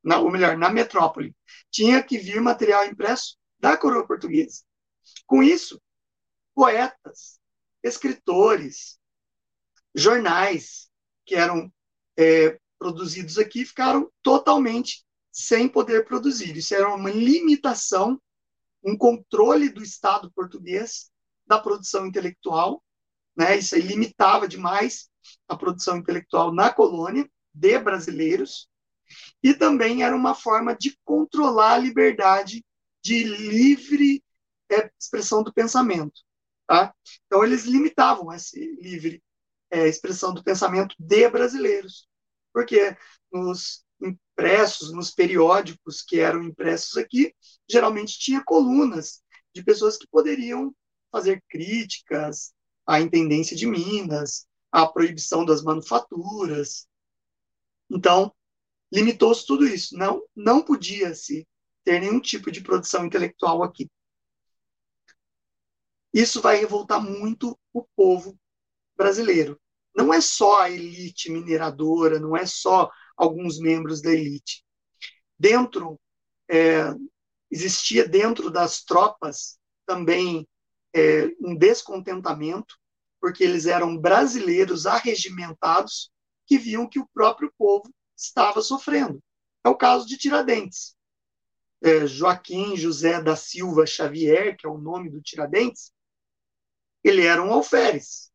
[0.03, 1.37] na, ou melhor, na metrópole,
[1.71, 4.63] tinha que vir material impresso da coroa portuguesa.
[5.27, 5.81] Com isso,
[6.55, 7.41] poetas,
[7.83, 8.99] escritores,
[10.01, 10.89] jornais
[11.25, 11.73] que eram
[12.17, 16.57] é, produzidos aqui ficaram totalmente sem poder produzir.
[16.57, 18.21] Isso era uma limitação,
[18.83, 21.11] um controle do Estado português
[21.47, 22.83] da produção intelectual.
[23.37, 23.59] Né?
[23.59, 25.09] Isso aí limitava demais
[25.47, 28.69] a produção intelectual na colônia de brasileiros
[29.43, 32.65] e também era uma forma de controlar a liberdade
[33.03, 34.23] de livre
[34.71, 36.21] é, expressão do pensamento.
[36.67, 36.95] Tá?
[37.27, 39.23] Então, eles limitavam essa livre
[39.71, 42.09] é, expressão do pensamento de brasileiros,
[42.53, 42.97] porque
[43.33, 47.35] nos impressos, nos periódicos que eram impressos aqui,
[47.69, 49.23] geralmente tinha colunas
[49.55, 50.75] de pessoas que poderiam
[51.11, 52.53] fazer críticas
[52.87, 56.87] à intendência de Minas, à proibição das manufaturas.
[57.91, 58.33] Então,
[58.93, 59.97] limitou-se tudo isso.
[59.97, 61.47] Não, não podia se
[61.85, 63.91] ter nenhum tipo de produção intelectual aqui.
[66.13, 68.39] Isso vai revoltar muito o povo
[68.99, 69.59] brasileiro.
[69.95, 74.65] Não é só a elite mineradora, não é só alguns membros da elite.
[75.39, 75.99] Dentro,
[76.51, 76.93] é,
[77.51, 80.47] existia dentro das tropas também
[80.95, 82.77] é, um descontentamento,
[83.21, 86.11] porque eles eram brasileiros arregimentados
[86.47, 89.23] que viam que o próprio povo estava sofrendo.
[89.65, 90.97] É o caso de Tiradentes.
[91.83, 95.93] É, Joaquim José da Silva Xavier, que é o nome do Tiradentes,
[97.05, 98.29] ele era um alferes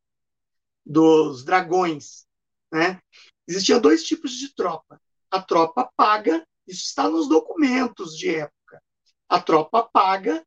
[0.86, 2.26] dos dragões.
[2.72, 3.02] Né?
[3.48, 5.02] Existiam dois tipos de tropa.
[5.30, 8.82] A tropa paga, isso está nos documentos de época.
[9.28, 10.46] A tropa paga,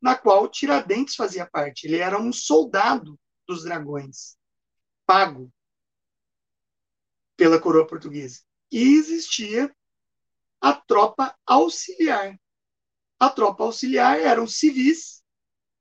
[0.00, 1.86] na qual Tiradentes fazia parte.
[1.86, 4.36] Ele era um soldado dos dragões,
[5.06, 5.50] pago
[7.36, 8.40] pela coroa portuguesa
[8.70, 9.74] e existia
[10.60, 12.38] a tropa auxiliar.
[13.18, 15.22] A tropa auxiliar eram civis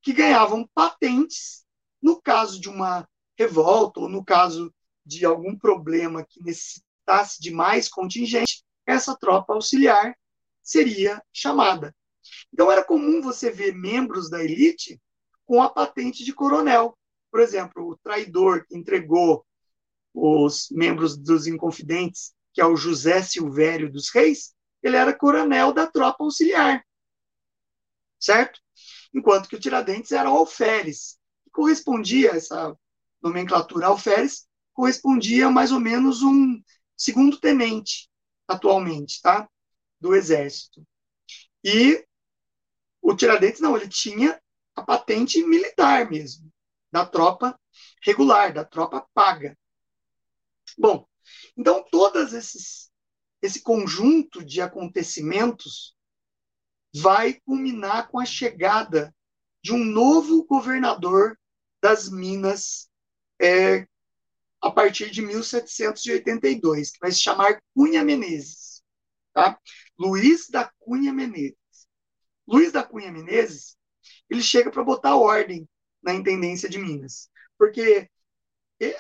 [0.01, 1.65] que ganhavam patentes
[2.01, 4.73] no caso de uma revolta ou no caso
[5.05, 10.17] de algum problema que necessitasse de mais contingente, essa tropa auxiliar
[10.61, 11.95] seria chamada.
[12.51, 14.99] Então era comum você ver membros da elite
[15.45, 16.97] com a patente de coronel.
[17.31, 19.45] Por exemplo, o traidor que entregou
[20.13, 25.85] os membros dos Inconfidentes, que é o José Silvério dos Reis, ele era coronel da
[25.87, 26.83] tropa auxiliar.
[28.19, 28.59] Certo?
[29.13, 32.75] Enquanto que o Tiradentes era o alferes, que correspondia, essa
[33.21, 36.61] nomenclatura alferes, correspondia a mais ou menos um
[36.95, 38.09] segundo tenente,
[38.47, 39.49] atualmente, tá?
[39.99, 40.85] Do exército.
[41.63, 42.05] E
[43.01, 44.39] o Tiradentes, não, ele tinha
[44.75, 46.51] a patente militar mesmo,
[46.91, 47.59] da tropa
[48.03, 49.57] regular, da tropa paga.
[50.77, 51.07] Bom,
[51.57, 52.87] então todas esses
[53.41, 55.95] esse conjunto de acontecimentos
[56.93, 59.15] vai culminar com a chegada
[59.63, 61.37] de um novo governador
[61.81, 62.89] das Minas
[63.41, 63.87] é,
[64.61, 68.81] a partir de 1782, que vai se chamar Cunha Menezes.
[69.33, 69.59] Tá?
[69.97, 71.57] Luiz da Cunha Menezes.
[72.47, 73.77] Luiz da Cunha Menezes,
[74.29, 75.67] ele chega para botar ordem
[76.01, 78.09] na intendência de Minas, porque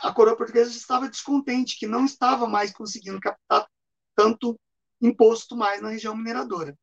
[0.01, 3.67] a coroa portuguesa estava descontente, que não estava mais conseguindo captar
[4.15, 4.59] tanto
[4.99, 6.77] imposto mais na região mineradora.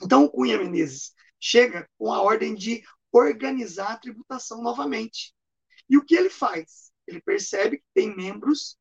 [0.00, 2.82] Então, o Cunha Menezes chega com a ordem de
[3.12, 5.33] organizar a tributação novamente.
[5.88, 6.92] E o que ele faz?
[7.06, 8.78] Ele percebe que tem membros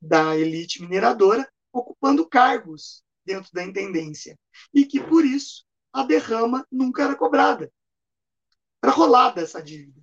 [0.00, 4.38] da elite mineradora ocupando cargos dentro da intendência
[4.74, 7.72] e que, por isso, a derrama nunca era cobrada.
[8.82, 10.00] Era rolada essa dívida.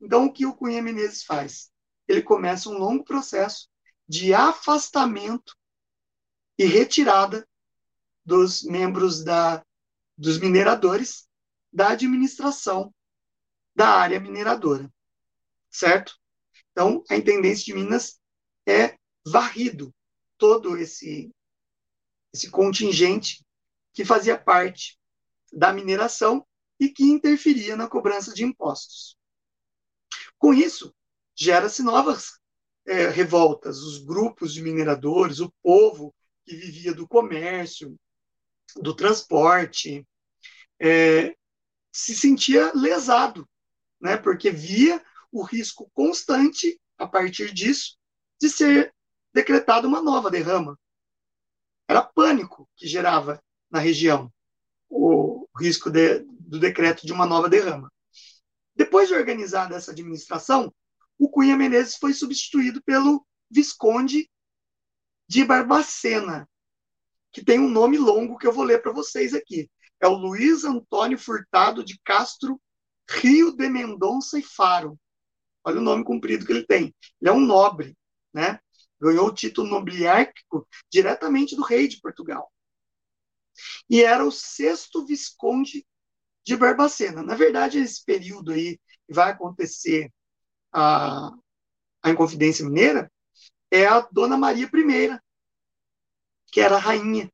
[0.00, 1.70] Então, o que o Cunha Menezes faz?
[2.06, 3.68] Ele começa um longo processo
[4.08, 5.56] de afastamento
[6.58, 7.48] e retirada
[8.24, 9.64] dos membros da,
[10.16, 11.28] dos mineradores
[11.72, 12.94] da administração
[13.74, 14.92] da área mineradora.
[15.72, 16.14] Certo?
[16.70, 18.20] Então, a Intendência de Minas
[18.66, 19.92] é varrido
[20.36, 21.32] todo esse,
[22.32, 23.44] esse contingente
[23.92, 24.98] que fazia parte
[25.52, 26.46] da mineração
[26.78, 29.16] e que interferia na cobrança de impostos.
[30.38, 30.94] Com isso,
[31.34, 32.40] gera-se novas
[32.86, 37.96] é, revoltas, os grupos de mineradores, o povo que vivia do comércio,
[38.76, 40.06] do transporte,
[40.80, 41.36] é,
[41.92, 43.48] se sentia lesado,
[44.00, 47.96] né, porque via o risco constante, a partir disso,
[48.38, 48.94] de ser
[49.32, 50.78] decretada uma nova derrama.
[51.88, 54.32] Era pânico que gerava na região
[54.88, 57.90] o risco de, do decreto de uma nova derrama.
[58.76, 60.72] Depois de organizada essa administração,
[61.18, 64.30] o Cunha Menezes foi substituído pelo Visconde
[65.26, 66.48] de Barbacena,
[67.32, 69.70] que tem um nome longo que eu vou ler para vocês aqui.
[70.00, 72.60] É o Luiz Antônio Furtado de Castro
[73.08, 74.98] Rio de Mendonça e Faro.
[75.64, 76.94] Olha o nome comprido que ele tem.
[77.20, 77.96] Ele é um nobre,
[78.32, 78.58] né?
[79.00, 82.52] Ganhou o título nobiliárquico diretamente do rei de Portugal
[83.88, 85.86] e era o sexto visconde
[86.44, 87.22] de Barbacena.
[87.22, 90.10] Na verdade, esse período aí vai acontecer
[90.72, 91.30] a,
[92.02, 93.10] a Inconfidência Mineira
[93.70, 95.18] é a Dona Maria I,
[96.46, 97.30] que era a rainha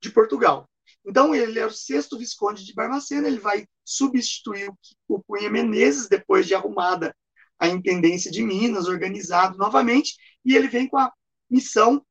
[0.00, 0.68] de Portugal.
[1.04, 4.70] Então, ele era o sexto visconde de Barbacena, ele vai substituir
[5.08, 7.16] o Cunha Menezes, depois de arrumada
[7.60, 11.12] a intendência de Minas, organizado novamente, e ele vem com a
[11.48, 12.04] missão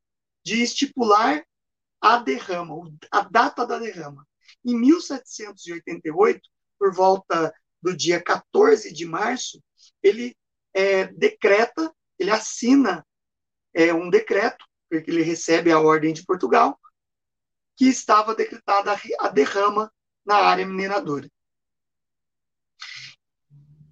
[0.44, 1.44] de estipular
[2.00, 2.76] a derrama,
[3.12, 4.26] a data da derrama.
[4.64, 6.42] Em 1788,
[6.78, 9.62] por volta do dia 14 de março,
[10.04, 10.38] ele
[10.74, 13.06] é, decreta, ele assina
[13.74, 16.80] é, um decreto, porque ele recebe a ordem de Portugal,
[17.76, 19.92] que estava decretada a derrama
[20.26, 21.30] na área mineradora.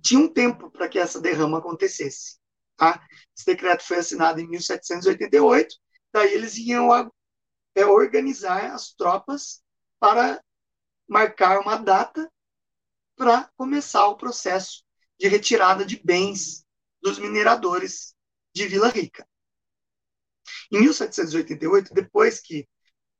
[0.07, 2.37] Tinha um tempo para que essa derrama acontecesse.
[2.77, 3.05] Tá?
[3.35, 5.75] Esse decreto foi assinado em 1788,
[6.13, 6.87] daí eles iam
[7.75, 9.61] é organizar as tropas
[9.99, 10.41] para
[11.05, 12.31] marcar uma data
[13.17, 14.85] para começar o processo
[15.19, 16.65] de retirada de bens
[17.01, 18.15] dos mineradores
[18.55, 19.27] de Vila Rica.
[20.71, 22.65] Em 1788, depois que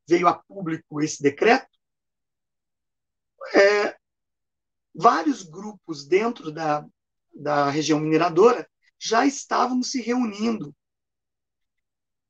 [0.08, 1.68] veio a público esse decreto,
[3.54, 3.98] é,
[4.98, 6.84] vários grupos dentro da,
[7.34, 8.68] da região mineradora
[9.00, 10.76] já estavam se reunindo,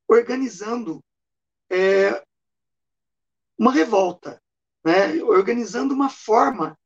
[0.06, 1.02] organizando
[1.70, 2.22] é,
[3.58, 4.42] uma revolta,
[4.84, 5.24] né?
[5.24, 6.78] organizando uma forma,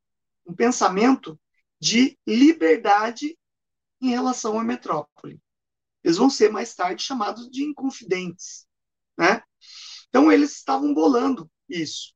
[0.46, 1.38] um pensamento
[1.80, 3.36] de liberdade
[4.00, 5.40] em relação à metrópole.
[6.04, 8.66] Eles vão ser mais tarde chamados de inconfidentes.
[9.18, 9.42] Né?
[10.08, 12.14] Então, eles estavam bolando isso.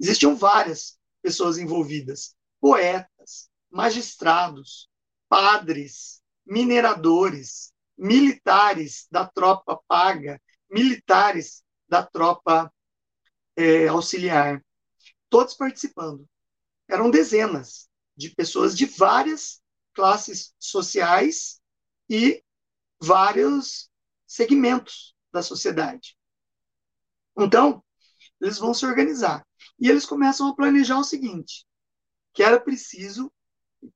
[0.00, 4.88] Existiam várias pessoas envolvidas: poetas, magistrados,
[5.28, 10.40] padres, mineradores, militares da tropa paga,
[10.70, 12.72] militares da tropa
[13.56, 14.64] é, auxiliar,
[15.28, 16.24] todos participando.
[16.88, 19.60] Eram dezenas de pessoas de várias
[19.92, 21.60] classes sociais
[22.08, 22.44] e
[23.00, 23.90] vários
[24.24, 26.16] segmentos da sociedade.
[27.36, 27.82] Então,
[28.40, 29.44] eles vão se organizar.
[29.80, 31.66] E eles começam a planejar o seguinte:
[32.32, 33.32] que era preciso,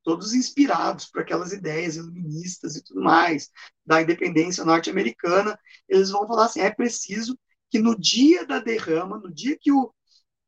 [0.03, 3.51] todos inspirados por aquelas ideias iluministas e tudo mais,
[3.85, 5.59] da independência norte-americana,
[5.89, 7.39] eles vão falar assim: é preciso
[7.71, 9.93] que no dia da derrama, no dia que o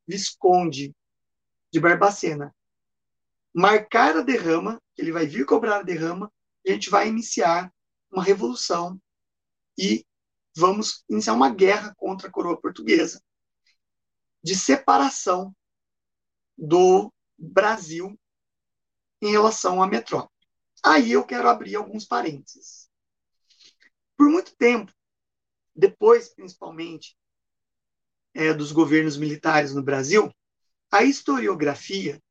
[0.06, 0.94] Visconde
[1.72, 2.54] de Barbacena
[3.52, 6.32] marcar a derrama, ele vai vir cobrar a derrama,
[6.66, 7.72] a gente vai iniciar
[8.10, 9.00] uma revolução
[9.76, 10.04] e
[10.56, 13.22] vamos iniciar uma guerra contra a coroa portuguesa
[14.42, 15.54] de separação
[16.56, 18.18] do Brasil
[19.22, 20.32] em relação à metrópole.
[20.84, 22.88] Aí eu quero abrir alguns parênteses.
[24.16, 24.92] Por muito tempo,
[25.74, 27.16] depois, principalmente,
[28.34, 30.32] é, dos governos militares no Brasil,
[30.90, 32.22] a historiografia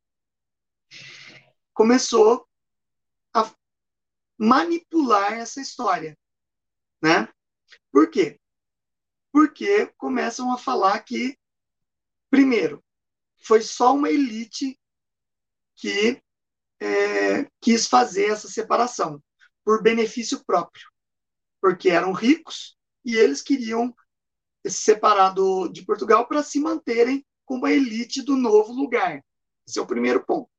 [1.73, 2.47] começou
[3.33, 3.53] a
[4.37, 6.17] manipular essa história,
[7.01, 7.27] né?
[7.91, 8.39] Por quê?
[9.31, 11.37] Porque começam a falar que,
[12.29, 12.83] primeiro,
[13.37, 14.79] foi só uma elite
[15.78, 16.21] que
[16.82, 19.23] é, quis fazer essa separação
[19.63, 20.86] por benefício próprio,
[21.61, 22.75] porque eram ricos
[23.05, 23.95] e eles queriam
[24.65, 29.23] se separar do, de Portugal para se manterem como a elite do novo lugar.
[29.65, 30.49] Esse é o primeiro ponto.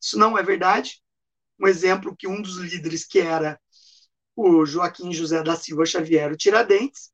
[0.00, 1.02] Isso não é verdade.
[1.58, 3.58] Um exemplo que um dos líderes, que era
[4.34, 7.11] o Joaquim José da Silva Xavier, o Tiradentes,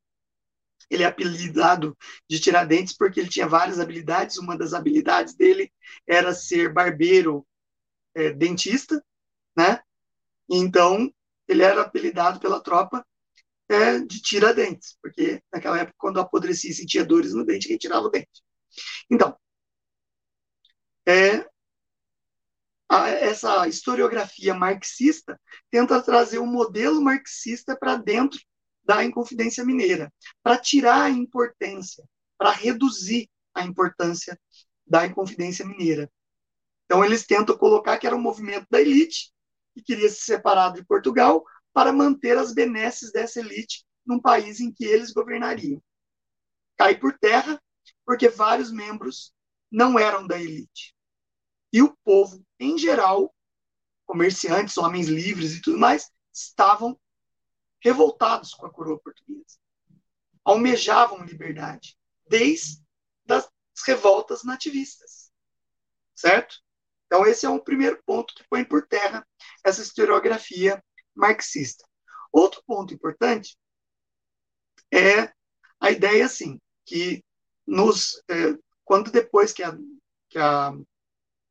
[0.89, 1.97] ele é apelidado
[2.29, 4.37] de Tiradentes porque ele tinha várias habilidades.
[4.37, 5.71] Uma das habilidades dele
[6.07, 7.45] era ser barbeiro
[8.15, 9.03] é, dentista,
[9.55, 9.81] né?
[10.49, 11.13] Então,
[11.47, 13.05] ele era apelidado pela tropa
[13.69, 18.07] é, de Tiradentes, porque naquela época, quando apodrecia e sentia dores no dente, ele tirava
[18.07, 18.43] o dente.
[19.09, 19.37] Então,
[21.07, 21.47] é,
[23.21, 28.39] essa historiografia marxista tenta trazer um modelo marxista para dentro
[28.89, 30.11] da Inconfidência Mineira,
[30.41, 32.03] para tirar a importância,
[32.39, 34.35] para reduzir a importância
[34.83, 36.11] da Inconfidência Mineira.
[36.85, 39.31] Então, eles tentam colocar que era um movimento da elite,
[39.75, 44.71] que queria se separar de Portugal para manter as benesses dessa elite num país em
[44.71, 45.79] que eles governariam.
[46.75, 47.61] Cai por terra,
[48.03, 49.31] porque vários membros
[49.71, 50.95] não eram da elite.
[51.71, 53.31] E o povo, em geral,
[54.07, 56.99] comerciantes, homens livres e tudo mais, estavam
[57.81, 59.57] revoltados com a coroa portuguesa.
[60.43, 62.81] Almejavam liberdade, desde
[63.29, 63.49] as
[63.85, 65.31] revoltas nativistas.
[66.15, 66.57] Certo?
[67.05, 69.25] Então, esse é um primeiro ponto que põe por terra
[69.63, 70.83] essa historiografia
[71.15, 71.87] marxista.
[72.31, 73.57] Outro ponto importante
[74.93, 75.31] é
[75.79, 77.23] a ideia, assim, que
[77.65, 79.75] nos, é, quando depois que a,
[80.29, 80.73] que a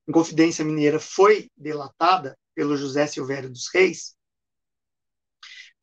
[0.07, 4.17] Inconfidência Mineira foi delatada pelo José Silvério dos Reis,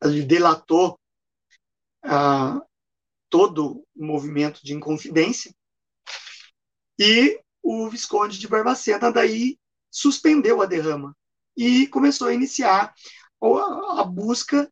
[0.02, 0.98] ele delatou
[2.02, 2.60] ah,
[3.28, 5.54] todo o movimento de Inconfidência,
[6.98, 9.58] e o Visconde de Barbacena daí
[9.90, 11.16] suspendeu a derrama
[11.56, 12.94] e começou a iniciar
[13.40, 14.70] a busca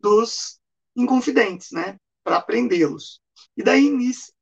[0.00, 0.60] dos
[0.96, 3.20] inconfidentes, né, para prendê-los.
[3.56, 3.90] E daí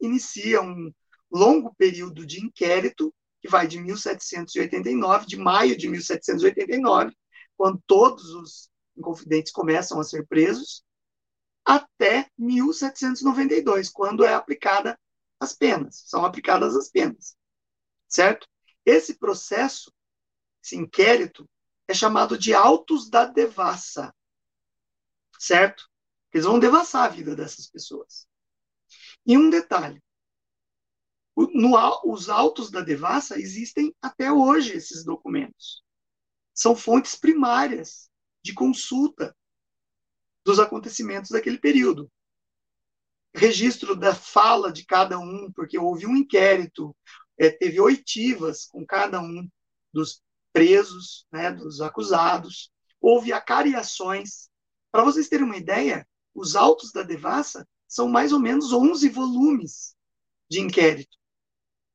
[0.01, 0.93] inicia um
[1.31, 7.13] longo período de inquérito que vai de 1789, de maio de 1789,
[7.57, 8.70] quando todos os
[9.01, 10.85] inconfidentes começam a ser presos,
[11.65, 14.99] até 1792, quando é aplicada
[15.41, 17.37] as penas, são aplicadas as penas,
[18.09, 18.47] certo?
[18.85, 19.93] Esse processo
[20.63, 21.49] esse inquérito
[21.89, 24.15] é chamado de autos da devassa,
[25.39, 25.89] certo?
[26.33, 28.29] Eles vão devassar a vida dessas pessoas.
[29.27, 30.03] E um detalhe:
[31.37, 35.83] no, os autos da devassa existem até hoje esses documentos.
[36.55, 38.10] São fontes primárias
[38.43, 39.37] de consulta
[40.45, 42.11] dos acontecimentos daquele período.
[43.35, 46.97] Registro da fala de cada um, porque houve um inquérito,
[47.39, 49.49] é, teve oitivas com cada um
[49.93, 50.23] dos
[50.53, 52.71] presos, né, dos acusados,
[53.01, 54.51] houve acariações.
[54.91, 59.95] Para vocês terem uma ideia, os autos da devassa são mais ou menos 11 volumes
[60.49, 61.17] de inquérito,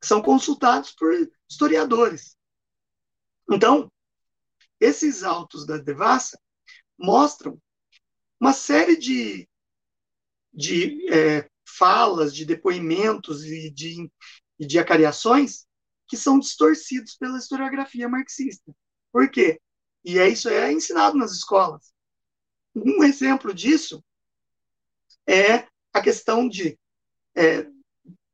[0.01, 1.13] são consultados por
[1.49, 2.37] historiadores.
[3.51, 3.91] Então,
[4.79, 6.39] esses autos da devassa
[6.97, 7.61] mostram
[8.39, 9.47] uma série de,
[10.53, 14.09] de é, falas, de depoimentos e de,
[14.59, 15.65] e de acariações
[16.07, 18.73] que são distorcidos pela historiografia marxista.
[19.11, 19.59] Por quê?
[20.03, 21.91] E é isso é ensinado nas escolas.
[22.75, 24.03] Um exemplo disso
[25.27, 26.79] é a questão de,
[27.35, 27.67] é,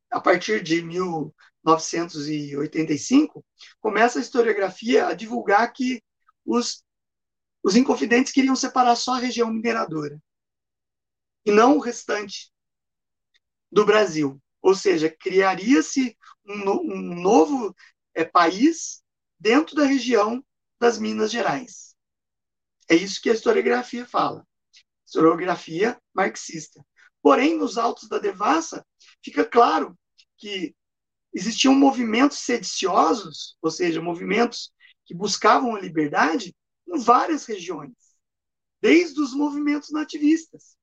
[0.09, 3.45] a partir de 1985,
[3.79, 6.03] começa a historiografia a divulgar que
[6.45, 6.83] os,
[7.63, 10.21] os inconfidentes queriam separar só a região mineradora
[11.45, 12.51] e não o restante
[13.71, 14.41] do Brasil.
[14.61, 16.15] Ou seja, criaria-se
[16.45, 17.75] um, um, novo
[18.13, 19.01] é, país
[19.39, 20.43] dentro da região
[20.79, 21.95] das Minas Gerais.
[22.87, 24.45] É isso que a historiografia fala.
[25.05, 26.85] Historiografia marxista.
[27.21, 28.85] Porém, nos autos da devassa,
[29.23, 29.97] fica claro
[30.37, 30.75] que
[31.33, 34.71] existiam movimentos sediciosos, ou seja, movimentos
[35.11, 36.55] que buscavam a liberdade,
[36.87, 37.91] em várias regiões,
[38.81, 40.77] desde os movimentos nativistas.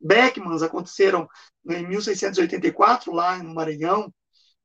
[0.00, 1.28] Beckmans aconteceram
[1.70, 4.12] em 1684, lá no Maranhão,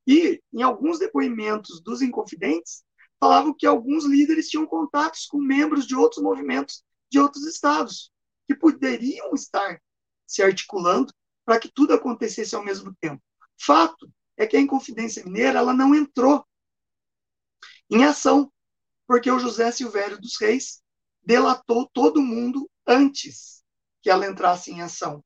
[0.08, 2.84] e em alguns depoimentos dos Inconfidentes,
[3.20, 8.12] falavam que alguns líderes tinham contatos com membros de outros movimentos de outros estados,
[8.48, 9.80] que poderiam estar
[10.26, 11.14] se articulando
[11.46, 13.22] para que tudo acontecesse ao mesmo tempo.
[13.56, 16.44] Fato é que a Inconfidência Mineira ela não entrou
[17.88, 18.52] em ação,
[19.14, 20.82] porque o José Silvério dos Reis
[21.22, 23.64] delatou todo mundo antes
[24.02, 25.24] que ela entrasse em ação,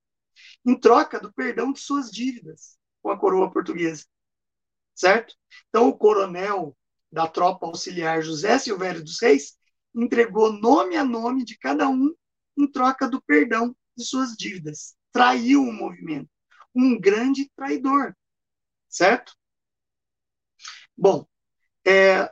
[0.66, 4.04] em troca do perdão de suas dívidas com a coroa portuguesa.
[4.94, 5.34] Certo?
[5.70, 6.78] Então, o coronel
[7.10, 9.58] da tropa auxiliar José Silvério dos Reis
[9.96, 12.14] entregou nome a nome de cada um
[12.58, 14.98] em troca do perdão de suas dívidas.
[15.14, 16.30] Traiu o movimento.
[16.76, 18.14] Um grande traidor.
[18.90, 19.34] Certo?
[20.94, 21.26] Bom,
[21.86, 22.30] é,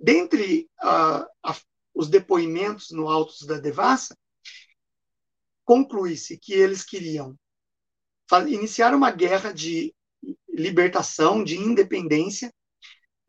[0.00, 1.56] dentre uh, a,
[1.94, 4.16] os depoimentos no Autos da Devassa,
[5.64, 7.36] conclui-se que eles queriam
[8.48, 9.94] iniciar uma guerra de
[10.48, 12.52] libertação, de independência,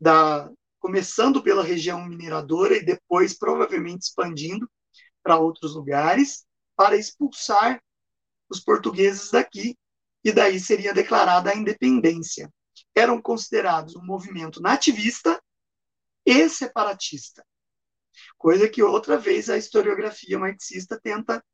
[0.00, 4.68] da, começando pela região mineradora e depois provavelmente expandindo
[5.22, 6.44] para outros lugares,
[6.76, 7.80] para expulsar
[8.48, 9.76] os portugueses daqui,
[10.24, 12.52] e daí seria declarada a independência.
[12.94, 15.41] Eram considerados um movimento nativista
[16.32, 17.44] e separatista,
[18.38, 21.44] coisa que outra vez a historiografia marxista tenta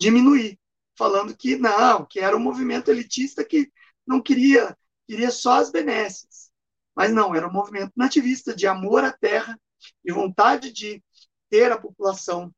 [0.00, 0.58] diminuir,
[0.96, 3.70] falando que não, que era um movimento elitista que
[4.06, 4.76] não queria,
[5.06, 6.50] queria só as benesses.
[6.94, 9.58] Mas não, era um movimento nativista de amor à terra
[10.04, 11.02] e vontade de
[11.48, 12.54] ter a população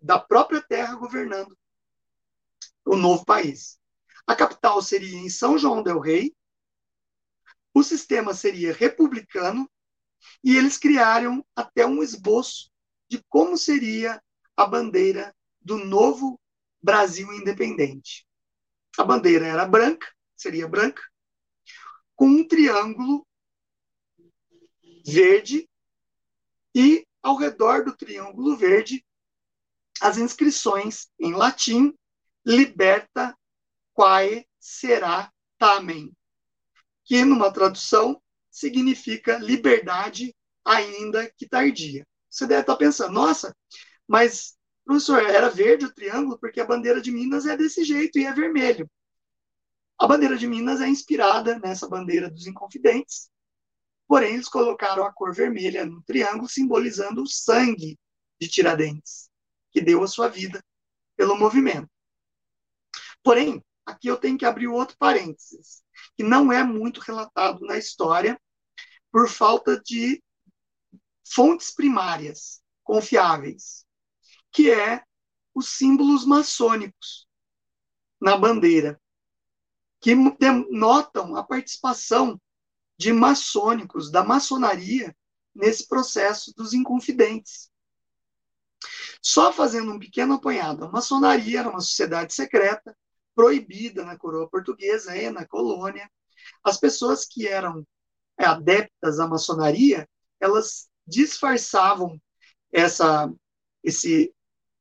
[0.00, 1.56] da própria terra governando
[2.84, 3.78] o novo país.
[4.26, 6.34] A capital seria em São João del Rei,
[7.72, 9.70] o sistema seria republicano
[10.42, 12.70] e eles criaram até um esboço
[13.08, 14.22] de como seria
[14.56, 16.40] a bandeira do novo
[16.82, 18.26] Brasil independente.
[18.98, 20.06] A bandeira era branca,
[20.36, 21.02] seria branca,
[22.14, 23.26] com um triângulo
[25.04, 25.68] verde
[26.74, 29.04] e ao redor do triângulo verde
[30.00, 31.94] as inscrições em latim
[32.44, 33.36] liberta
[33.92, 36.14] quae será tamen,
[37.04, 38.20] que numa tradução
[38.60, 40.34] significa liberdade
[40.64, 42.06] ainda que tardia.
[42.28, 43.56] Você deve estar pensando, nossa,
[44.06, 48.24] mas Professor, era verde o triângulo porque a bandeira de Minas é desse jeito e
[48.24, 48.90] é vermelho.
[49.98, 53.30] A bandeira de Minas é inspirada nessa bandeira dos Inconfidentes,
[54.08, 57.98] porém eles colocaram a cor vermelha no triângulo, simbolizando o sangue
[58.40, 59.30] de Tiradentes,
[59.70, 60.60] que deu a sua vida
[61.16, 61.88] pelo movimento.
[63.22, 65.84] Porém, aqui eu tenho que abrir outro parênteses,
[66.16, 68.40] que não é muito relatado na história
[69.10, 70.22] por falta de
[71.24, 73.84] fontes primárias confiáveis
[74.52, 75.02] que é
[75.54, 77.28] os símbolos maçônicos
[78.20, 79.00] na bandeira,
[80.00, 82.40] que denotam a participação
[82.96, 85.16] de maçônicos, da maçonaria,
[85.54, 87.70] nesse processo dos inconfidentes.
[89.22, 92.96] Só fazendo um pequeno apanhado, a maçonaria era uma sociedade secreta,
[93.34, 96.10] proibida na coroa portuguesa e na colônia.
[96.62, 97.86] As pessoas que eram
[98.44, 100.08] adeptas à maçonaria,
[100.40, 102.20] elas disfarçavam
[102.72, 103.32] essa,
[103.82, 104.32] esse,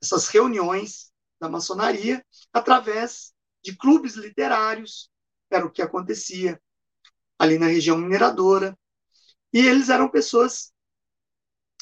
[0.02, 3.34] essas reuniões da maçonaria através
[3.64, 5.10] de clubes literários,
[5.50, 6.62] era o que acontecia
[7.38, 8.78] ali na região mineradora.
[9.52, 10.72] E eles eram pessoas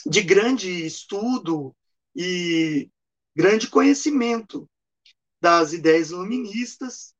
[0.06, 1.76] de grande estudo
[2.16, 2.90] e
[3.36, 4.70] grande conhecimento
[5.42, 7.14] das ideias iluministas.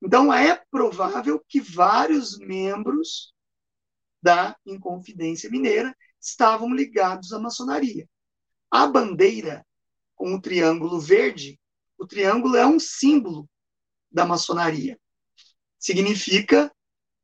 [0.00, 3.32] Então, é provável que vários membros
[4.22, 8.08] da Inconfidência Mineira estavam ligados à maçonaria.
[8.70, 9.66] A bandeira
[10.14, 11.58] com o triângulo verde,
[11.98, 13.48] o triângulo é um símbolo
[14.10, 14.98] da maçonaria.
[15.78, 16.72] Significa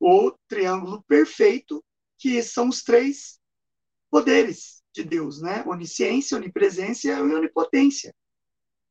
[0.00, 1.84] o triângulo perfeito,
[2.18, 3.38] que são os três
[4.10, 5.62] poderes de Deus, né?
[5.66, 8.14] Onisciência, onipresença e onipotência,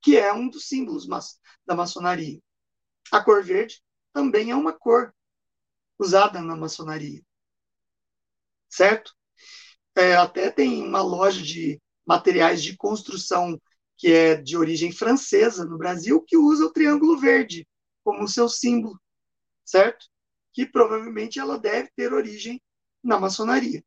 [0.02, 1.06] que é um dos símbolos
[1.66, 2.40] da maçonaria.
[3.12, 3.82] A cor verde
[4.14, 5.14] também é uma cor
[6.00, 7.22] usada na maçonaria,
[8.78, 9.12] certo?
[9.96, 13.60] É, até tem uma loja de materiais de construção
[13.98, 17.68] que é de origem francesa no Brasil que usa o triângulo verde
[18.04, 19.00] como seu símbolo,
[19.66, 20.06] certo?
[20.54, 22.62] Que provavelmente ela deve ter origem
[23.04, 23.84] na maçonaria.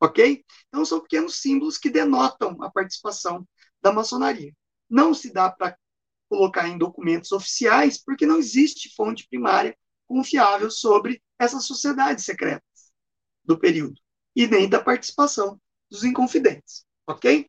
[0.00, 0.44] Ok?
[0.68, 3.46] Então, são pequenos símbolos que denotam a participação
[3.80, 4.52] da maçonaria.
[4.90, 5.78] Não se dá para
[6.28, 9.78] colocar em documentos oficiais, porque não existe fonte primária
[10.08, 12.71] confiável sobre essas sociedades secretas
[13.44, 14.00] do período,
[14.34, 16.84] e nem da participação dos inconfidentes.
[17.06, 17.46] Ok?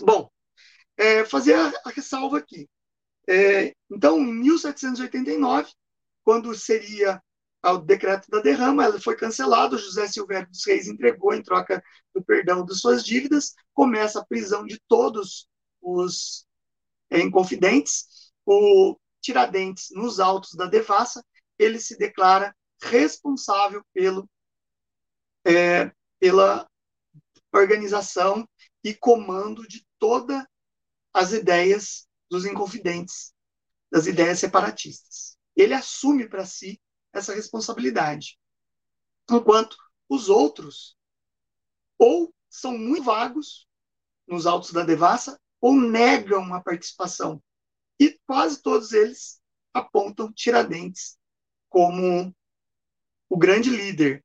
[0.00, 0.30] Bom,
[0.96, 2.68] é, fazer a, a ressalva aqui.
[3.28, 5.72] É, então, em 1789,
[6.24, 7.22] quando seria
[7.62, 11.82] ao decreto da derrama, ela foi cancelada, José Silvério dos Reis entregou em troca
[12.14, 15.48] do perdão de suas dívidas, começa a prisão de todos
[15.82, 16.46] os
[17.10, 21.24] é, inconfidentes, o Tiradentes, nos autos da devassa,
[21.58, 24.28] ele se declara responsável pelo,
[25.46, 26.68] é, pela
[27.52, 28.48] organização
[28.82, 30.44] e comando de todas
[31.12, 33.32] as ideias dos inconfidentes,
[33.90, 35.38] das ideias separatistas.
[35.54, 36.80] Ele assume para si
[37.12, 38.38] essa responsabilidade.
[39.30, 39.76] Enquanto
[40.08, 40.96] os outros
[41.98, 43.66] ou são muito vagos
[44.26, 47.42] nos autos da devassa ou negam a participação.
[47.98, 49.40] E quase todos eles
[49.72, 51.18] apontam Tiradentes
[51.68, 52.34] como
[53.28, 54.24] o grande líder.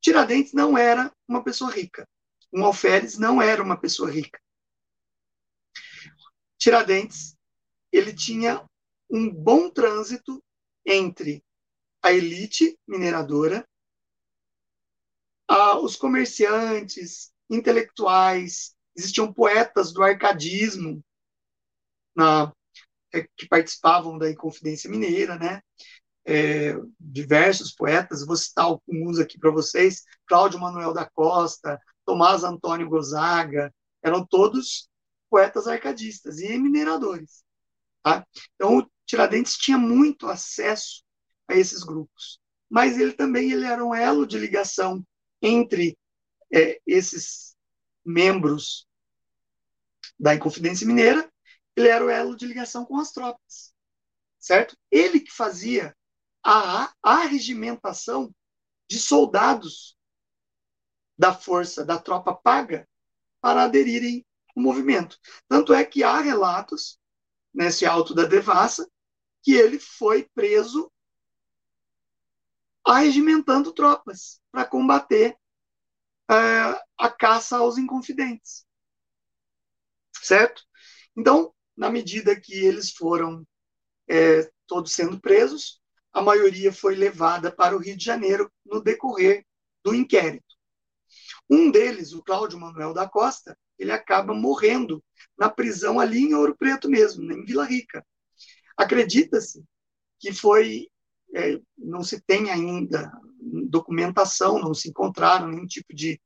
[0.00, 2.08] Tiradentes não era uma pessoa rica.
[2.52, 4.40] Um alferes não era uma pessoa rica.
[6.58, 7.36] Tiradentes,
[7.92, 8.64] ele tinha
[9.10, 10.42] um bom trânsito
[10.84, 11.44] entre
[12.02, 13.66] a elite mineradora,
[15.48, 21.02] a, os comerciantes, intelectuais, existiam poetas do arcadismo
[22.14, 22.52] na,
[23.12, 25.60] é, que participavam da Inconfidência Mineira, né?
[26.32, 32.88] É, diversos poetas, vou citar alguns aqui para vocês, Cláudio Manuel da Costa, Tomás Antônio
[32.88, 34.88] Gonzaga, eram todos
[35.28, 37.42] poetas arcadistas e mineradores.
[38.00, 38.24] Tá?
[38.54, 41.02] Então, Tiradentes tinha muito acesso
[41.48, 42.38] a esses grupos.
[42.68, 45.04] Mas ele também ele era um elo de ligação
[45.42, 45.98] entre
[46.52, 47.56] é, esses
[48.04, 48.86] membros
[50.16, 51.28] da Inconfidência Mineira,
[51.74, 53.72] ele era o elo de ligação com as tropas,
[54.38, 54.76] certo?
[54.92, 55.96] Ele que fazia
[56.42, 58.34] a arregimentação
[58.88, 59.96] de soldados
[61.18, 62.88] da força da tropa paga
[63.40, 64.24] para aderirem
[64.56, 65.18] ao movimento.
[65.48, 66.98] Tanto é que há relatos
[67.52, 68.90] nesse alto da devassa
[69.42, 70.90] que ele foi preso
[72.84, 75.36] arregimentando tropas para combater
[76.30, 78.64] uh, a caça aos inconfidentes.
[80.22, 80.62] Certo?
[81.16, 83.46] Então, na medida que eles foram
[84.08, 85.79] é, todos sendo presos,
[86.12, 89.44] a maioria foi levada para o Rio de Janeiro no decorrer
[89.84, 90.56] do inquérito.
[91.48, 95.02] Um deles, o Cláudio Manuel da Costa, ele acaba morrendo
[95.38, 98.04] na prisão ali em Ouro Preto mesmo, em Vila Rica.
[98.76, 99.64] Acredita-se
[100.18, 100.88] que foi
[101.34, 103.10] é, não se tem ainda
[103.68, 106.20] documentação, não se encontraram nenhum tipo de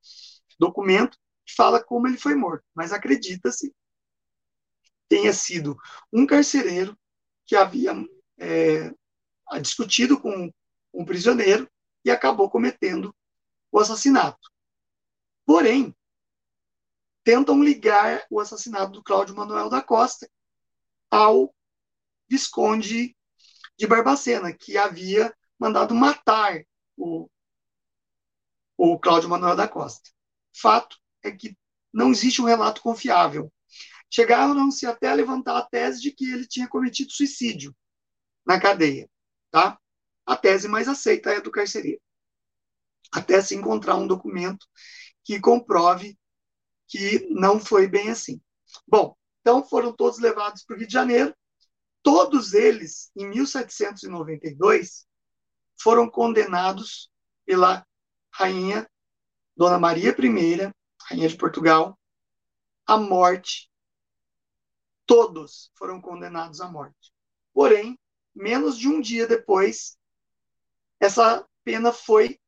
[0.59, 3.73] documento que fala como ele foi morto, mas acredita-se
[5.09, 5.77] tenha sido
[6.13, 6.99] um carcereiro
[7.47, 7.95] que havia
[8.39, 8.91] é,
[9.61, 10.51] discutido com
[10.93, 11.71] um prisioneiro
[12.05, 13.15] e acabou cometendo
[13.71, 14.51] o assassinato.
[15.45, 15.95] Porém,
[17.25, 20.31] tentam ligar o assassinato do Cláudio Manuel da Costa
[21.11, 21.55] ao
[22.29, 23.17] Visconde
[23.79, 26.63] de Barbacena, que havia mandado matar
[26.97, 27.29] o,
[28.77, 30.11] o Cláudio Manuel da Costa.
[30.57, 31.57] Fato é que
[31.93, 33.53] não existe um relato confiável.
[34.11, 37.75] Chegaram-se até a levantar a tese de que ele tinha cometido suicídio
[38.47, 39.09] na cadeia.
[39.55, 39.79] Tá?
[40.27, 42.01] A tese mais aceita é a do carcereiro.
[43.13, 44.67] Até se encontrar um documento
[45.23, 46.19] que comprove
[46.89, 48.43] que não foi bem assim.
[48.85, 51.33] Bom, então foram todos levados para o Rio de Janeiro
[52.05, 55.07] Todos eles, em 1792,
[55.81, 57.11] foram condenados
[57.47, 57.85] pela
[58.31, 58.87] rainha
[59.57, 61.99] Dona Maria I, rainha de Portugal,
[62.87, 63.71] à morte.
[65.07, 67.11] Todos foram condenados à morte.
[67.55, 67.99] Porém,
[68.35, 69.99] menos de um dia depois,
[71.01, 72.41] essa pena foi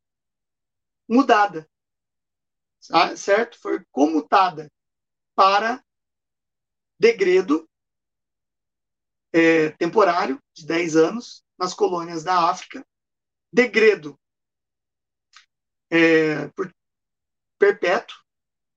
[1.08, 1.68] mudada,
[3.16, 3.58] certo?
[3.60, 4.70] Foi comutada
[5.34, 5.84] para
[6.98, 7.68] degredo
[9.32, 12.86] é, temporário, de 10 anos, nas colônias da África,
[13.52, 14.18] degredo
[15.90, 16.74] é, por
[17.58, 18.16] perpétuo,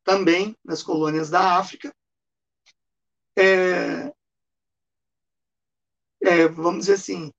[0.04, 1.94] também nas colônias da África.
[3.38, 4.14] É,
[6.22, 7.32] é, vamos dizer assim,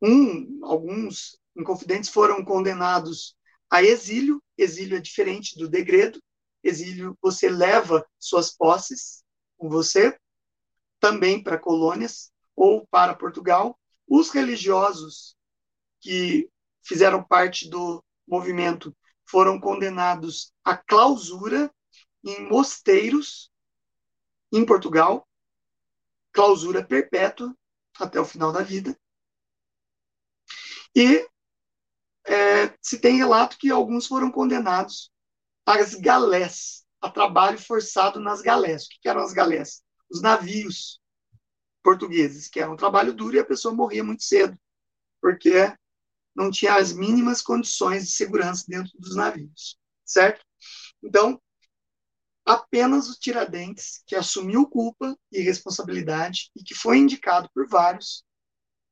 [0.00, 3.36] um, alguns inconfidentes foram condenados
[3.70, 4.42] a exílio.
[4.56, 6.20] Exílio é diferente do degredo.
[6.62, 9.24] Exílio, você leva suas posses
[9.56, 10.16] com você,
[11.00, 13.78] também para colônias ou para Portugal.
[14.06, 15.36] Os religiosos
[16.00, 16.48] que
[16.82, 21.72] fizeram parte do movimento foram condenados à clausura
[22.24, 23.50] em mosteiros
[24.52, 25.26] em Portugal,
[26.32, 27.56] clausura perpétua
[27.98, 28.98] até o final da vida.
[30.94, 31.26] E
[32.26, 35.10] é, se tem relato que alguns foram condenados
[35.66, 38.84] às galés, a trabalho forçado nas galés.
[38.84, 39.82] O que eram as galés?
[40.10, 41.00] Os navios
[41.82, 44.56] portugueses, que era um trabalho duro e a pessoa morria muito cedo,
[45.20, 45.74] porque
[46.34, 50.44] não tinha as mínimas condições de segurança dentro dos navios, certo?
[51.02, 51.41] Então,
[52.44, 58.24] apenas o Tiradentes, que assumiu culpa e responsabilidade e que foi indicado por vários,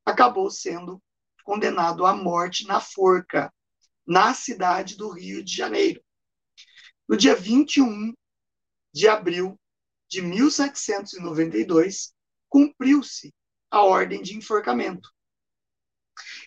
[0.05, 1.03] acabou sendo
[1.45, 3.53] condenado à morte na forca,
[4.07, 6.03] na cidade do Rio de Janeiro.
[7.09, 8.13] No dia 21
[8.93, 9.59] de abril
[10.09, 12.13] de 1792,
[12.49, 13.33] cumpriu-se
[13.71, 15.09] a ordem de enforcamento.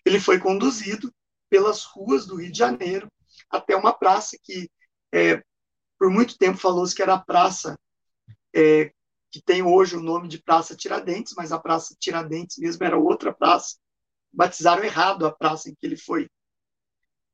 [0.06, 1.14] Ele foi conduzido
[1.50, 3.08] pelas ruas do Rio de Janeiro
[3.50, 4.70] até uma praça que,
[5.14, 5.44] é,
[6.04, 7.80] por muito tempo, falou-se que era a praça
[8.54, 8.92] é,
[9.32, 13.34] que tem hoje o nome de Praça Tiradentes, mas a Praça Tiradentes mesmo era outra
[13.34, 13.78] praça.
[14.30, 16.30] Batizaram errado a praça em que ele foi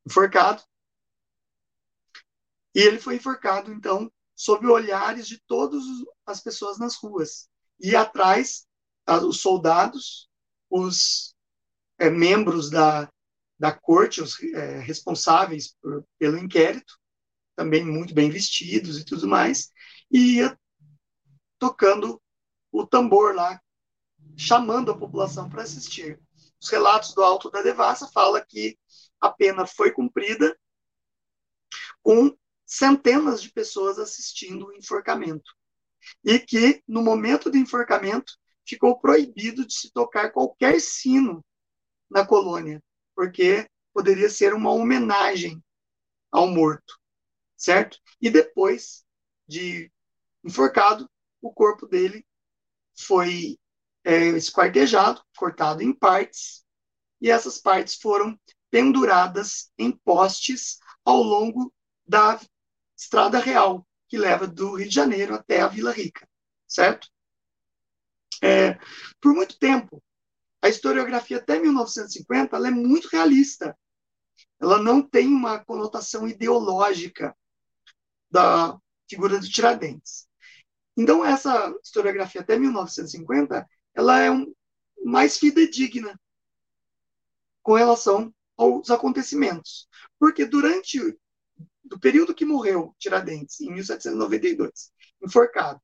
[0.05, 0.61] enforcado.
[2.75, 5.83] E ele foi enforcado, então, sob olhares de todas
[6.23, 7.49] as pessoas nas ruas.
[7.79, 8.67] E atrás,
[9.27, 10.29] os soldados,
[10.69, 11.33] os
[11.97, 13.11] é, membros da,
[13.57, 16.99] da corte, os é, responsáveis por, pelo inquérito,
[17.59, 19.69] também muito bem vestidos e tudo mais,
[20.09, 20.57] e ia
[21.59, 22.21] tocando
[22.71, 23.61] o tambor lá,
[24.37, 26.17] chamando a população para assistir.
[26.61, 28.79] Os relatos do Alto da Devassa falam que
[29.19, 30.57] a pena foi cumprida
[32.01, 32.33] com
[32.65, 35.53] centenas de pessoas assistindo o enforcamento.
[36.23, 41.43] E que, no momento do enforcamento, ficou proibido de se tocar qualquer sino
[42.09, 42.81] na colônia,
[43.13, 45.61] porque poderia ser uma homenagem
[46.31, 46.98] ao morto,
[47.59, 47.99] certo?
[48.21, 49.05] E depois
[49.47, 49.91] de
[50.43, 51.09] enforcado,
[51.41, 52.25] o corpo dele
[52.97, 53.59] foi
[54.03, 56.65] é, esquartejado, cortado em partes,
[57.21, 58.39] e essas partes foram
[58.71, 61.73] penduradas em postes ao longo
[62.07, 62.39] da
[62.97, 66.27] estrada real, que leva do Rio de Janeiro até a Vila Rica,
[66.67, 67.09] certo?
[68.41, 68.75] É,
[69.19, 70.01] por muito tempo,
[70.61, 73.77] a historiografia até 1950 ela é muito realista.
[74.59, 77.35] Ela não tem uma conotação ideológica
[78.29, 78.77] da
[79.09, 80.27] figura do Tiradentes.
[80.95, 84.53] Então, essa historiografia até 1950 ela é um,
[85.03, 86.19] mais fidedigna
[87.63, 89.87] com relação aos acontecimentos.
[90.19, 90.99] Porque durante
[91.91, 95.81] o período que morreu Tiradentes, em 1792, enforcado,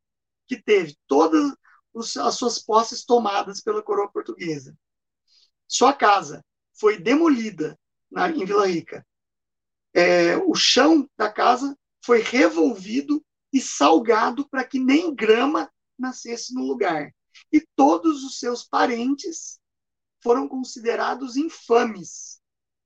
[0.47, 1.53] que teve todas
[2.19, 4.77] as suas posses tomadas pela coroa portuguesa.
[5.67, 6.43] Sua casa
[6.73, 7.79] foi demolida
[8.11, 9.05] na, em Vila Rica.
[9.93, 11.75] É, o chão da casa
[12.05, 17.11] foi revolvido e salgado para que nem grama nascesse no lugar.
[17.51, 19.59] E todos os seus parentes
[20.21, 22.39] foram considerados infames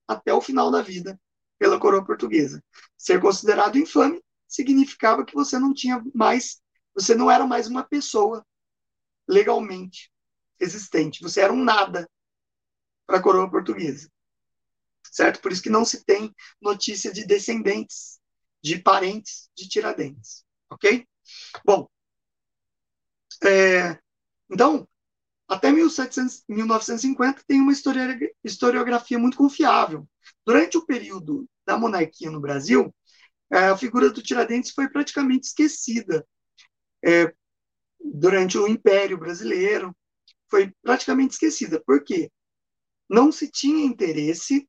[0.08, 1.20] até o final da vida
[1.58, 2.62] pela coroa portuguesa.
[2.96, 6.60] Ser considerado infame significava que você não tinha mais,
[6.94, 8.44] você não era mais uma pessoa,
[9.28, 10.10] legalmente
[10.58, 11.22] existente.
[11.22, 12.08] Você era um nada
[13.06, 14.10] para a coroa portuguesa.
[15.04, 15.40] Certo?
[15.40, 18.19] Por isso que não se tem notícia de descendentes,
[18.62, 20.44] de parentes de Tiradentes.
[20.70, 21.06] Ok?
[21.64, 21.88] Bom,
[23.44, 23.98] é,
[24.50, 24.86] então,
[25.48, 27.72] até 1700, 1950 tem uma
[28.44, 30.08] historiografia muito confiável.
[30.46, 32.94] Durante o período da monarquia no Brasil,
[33.50, 36.26] é, a figura do Tiradentes foi praticamente esquecida.
[37.04, 37.34] É,
[38.00, 39.96] durante o Império Brasileiro,
[40.48, 41.82] foi praticamente esquecida.
[41.84, 42.30] Por quê?
[43.08, 44.68] Não se tinha interesse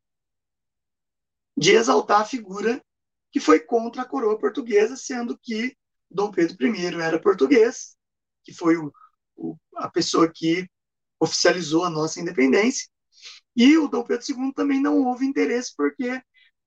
[1.58, 2.84] de exaltar a figura
[3.32, 5.76] que foi contra a coroa portuguesa, sendo que
[6.10, 7.96] Dom Pedro I era português,
[8.44, 8.92] que foi o,
[9.36, 10.70] o, a pessoa que
[11.20, 12.90] oficializou a nossa independência,
[13.56, 16.22] e o Dom Pedro II também não houve interesse porque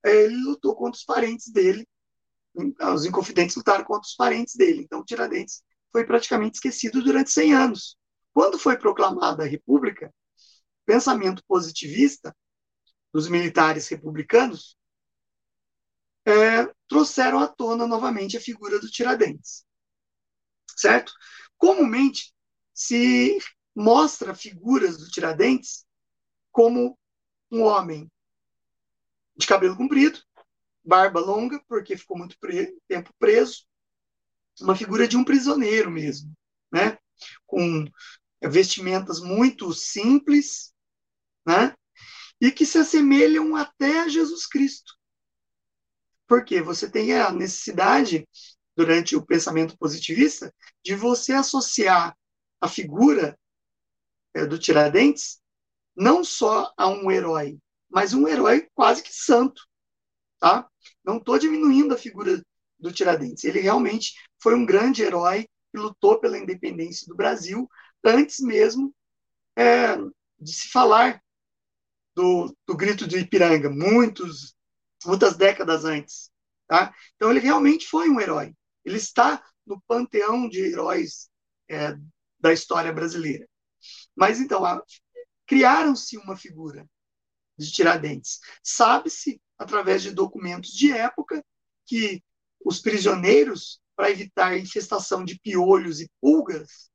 [0.05, 1.87] é, ele lutou contra os parentes dele,
[2.93, 7.97] os inconfidentes lutaram contra os parentes dele, então Tiradentes foi praticamente esquecido durante 100 anos.
[8.33, 10.13] Quando foi proclamada a República,
[10.87, 12.35] pensamento positivista
[13.13, 14.77] dos militares republicanos
[16.27, 19.65] é, trouxeram à tona novamente a figura do Tiradentes.
[20.77, 21.13] Certo?
[21.57, 22.33] Comumente
[22.73, 23.39] se
[23.75, 25.85] mostra figuras do Tiradentes
[26.51, 26.99] como
[27.51, 28.11] um homem
[29.37, 30.21] de cabelo comprido,
[30.85, 33.65] barba longa, porque ficou muito pre tempo preso,
[34.61, 36.33] uma figura de um prisioneiro mesmo,
[36.73, 36.99] né?
[37.47, 37.85] com
[38.43, 40.73] vestimentas muito simples,
[41.47, 41.75] né?
[42.41, 44.95] e que se assemelham até a Jesus Cristo.
[46.27, 48.27] Porque você tem a necessidade,
[48.77, 50.53] durante o pensamento positivista,
[50.83, 52.17] de você associar
[52.61, 53.39] a figura
[54.35, 55.41] é, do Tiradentes
[55.97, 57.57] não só a um herói,
[57.89, 59.63] mas um herói quase que santo.
[60.41, 60.69] Tá?
[61.05, 62.43] Não estou diminuindo a figura
[62.79, 63.45] do Tiradentes.
[63.45, 67.69] Ele realmente foi um grande herói que lutou pela independência do Brasil
[68.05, 68.95] antes mesmo
[69.57, 69.97] é,
[70.39, 71.23] de se falar
[72.15, 74.55] do, do grito de Ipiranga, muitos,
[75.05, 76.31] muitas décadas antes.
[76.67, 76.95] Tá?
[77.17, 78.55] Então, ele realmente foi um herói.
[78.85, 81.31] Ele está no panteão de heróis
[81.69, 81.97] é,
[82.39, 83.49] da história brasileira.
[84.15, 84.63] Mas, então,
[85.47, 86.87] criaram-se uma figura
[87.57, 88.41] de Tiradentes.
[88.63, 91.45] Sabe-se, através de documentos de época,
[91.87, 92.23] que
[92.65, 96.91] os prisioneiros, para evitar infestação de piolhos e pulgas,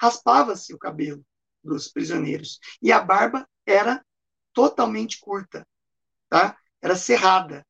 [0.00, 1.24] raspava-se o cabelo
[1.62, 2.58] dos prisioneiros.
[2.82, 4.04] E a barba era
[4.52, 5.66] totalmente curta,
[6.28, 6.58] tá?
[6.82, 7.66] Era cerrada.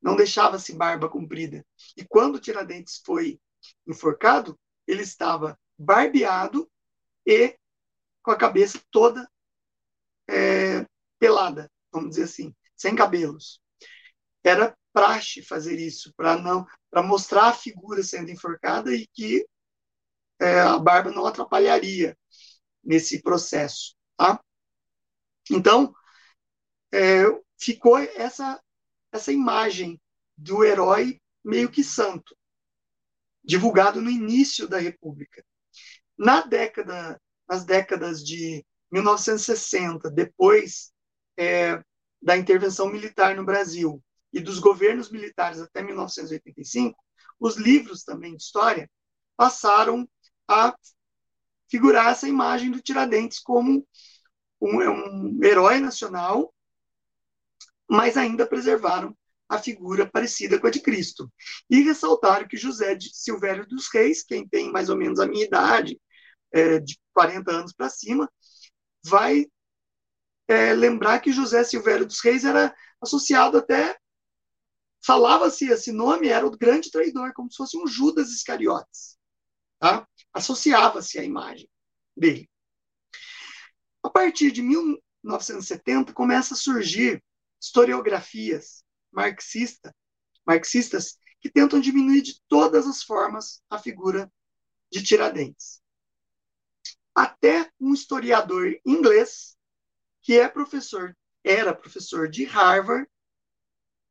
[0.00, 1.64] Não deixava-se barba comprida.
[1.96, 3.40] E quando Tiradentes foi
[3.86, 6.70] enforcado, ele estava barbeado
[7.26, 7.56] e
[8.22, 9.28] com a cabeça toda
[10.28, 10.86] é,
[11.18, 13.60] pelada, vamos dizer assim, sem cabelos.
[14.44, 19.46] Era praxe fazer isso para não para mostrar a figura sendo enforcada e que
[20.40, 22.16] é, a barba não atrapalharia
[22.82, 24.40] nesse processo, tá?
[25.50, 25.94] Então,
[26.92, 27.24] é,
[27.58, 28.60] ficou essa,
[29.12, 30.00] essa imagem
[30.36, 32.36] do herói meio que santo,
[33.42, 35.44] divulgado no início da República.
[36.18, 40.92] Na década, nas décadas de 1960, depois
[41.36, 41.82] é,
[42.20, 44.02] da intervenção militar no Brasil
[44.32, 46.98] e dos governos militares até 1985,
[47.38, 48.90] os livros também de história
[49.36, 50.08] passaram
[50.48, 50.74] a
[51.70, 53.86] figurar essa imagem do Tiradentes como
[54.60, 56.52] um, é um herói nacional,
[57.88, 59.16] mas ainda preservaram
[59.48, 61.30] a figura parecida com a de Cristo.
[61.70, 65.44] E ressaltaram que José de Silvério dos Reis, quem tem mais ou menos a minha
[65.44, 66.00] idade,
[66.52, 68.30] é, de 40 anos para cima,
[69.04, 69.46] vai
[70.48, 73.96] é, lembrar que José Silvério dos Reis era associado até.
[75.04, 79.16] Falava-se esse nome, era o grande traidor, como se fosse um Judas Iscariotes.
[79.78, 80.06] Tá?
[80.32, 81.68] Associava-se a imagem
[82.16, 82.48] dele.
[84.02, 87.22] A partir de 1970, começa a surgir
[87.66, 89.94] historiografias marxista,
[90.46, 94.32] marxistas que tentam diminuir de todas as formas a figura
[94.90, 95.82] de Tiradentes.
[97.14, 99.56] Até um historiador inglês,
[100.22, 103.08] que é professor, era professor de Harvard,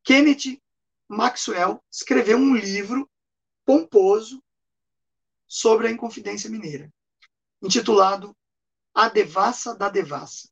[0.04, 0.62] Kenneth
[1.08, 3.10] Maxwell, escreveu um livro
[3.66, 4.44] pomposo
[5.48, 6.92] sobre a Inconfidência Mineira,
[7.62, 8.36] intitulado
[8.94, 10.50] a devassa da devassa.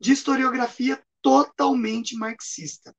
[0.00, 2.94] De historiografia totalmente marxista.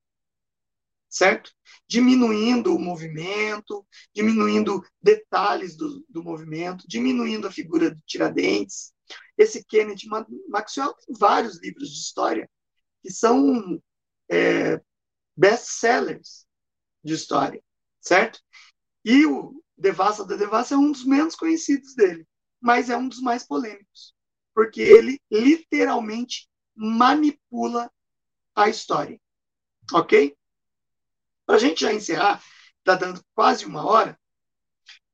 [1.08, 1.52] Certo?
[1.86, 8.94] Diminuindo o movimento, diminuindo detalhes do, do movimento, diminuindo a figura de Tiradentes.
[9.36, 10.06] Esse Kenneth
[10.48, 12.48] Maxwell tem vários livros de história
[13.02, 13.82] que são
[14.30, 14.80] é,
[15.36, 16.46] best-sellers
[17.04, 17.62] de história,
[18.00, 18.40] certo?
[19.04, 22.26] E o Devassa da Devassa é um dos menos conhecidos dele
[22.62, 24.14] mas é um dos mais polêmicos,
[24.54, 27.92] porque ele literalmente manipula
[28.54, 29.20] a história.
[29.92, 30.36] Ok?
[31.44, 32.42] Para a gente já encerrar,
[32.78, 34.18] está dando quase uma hora,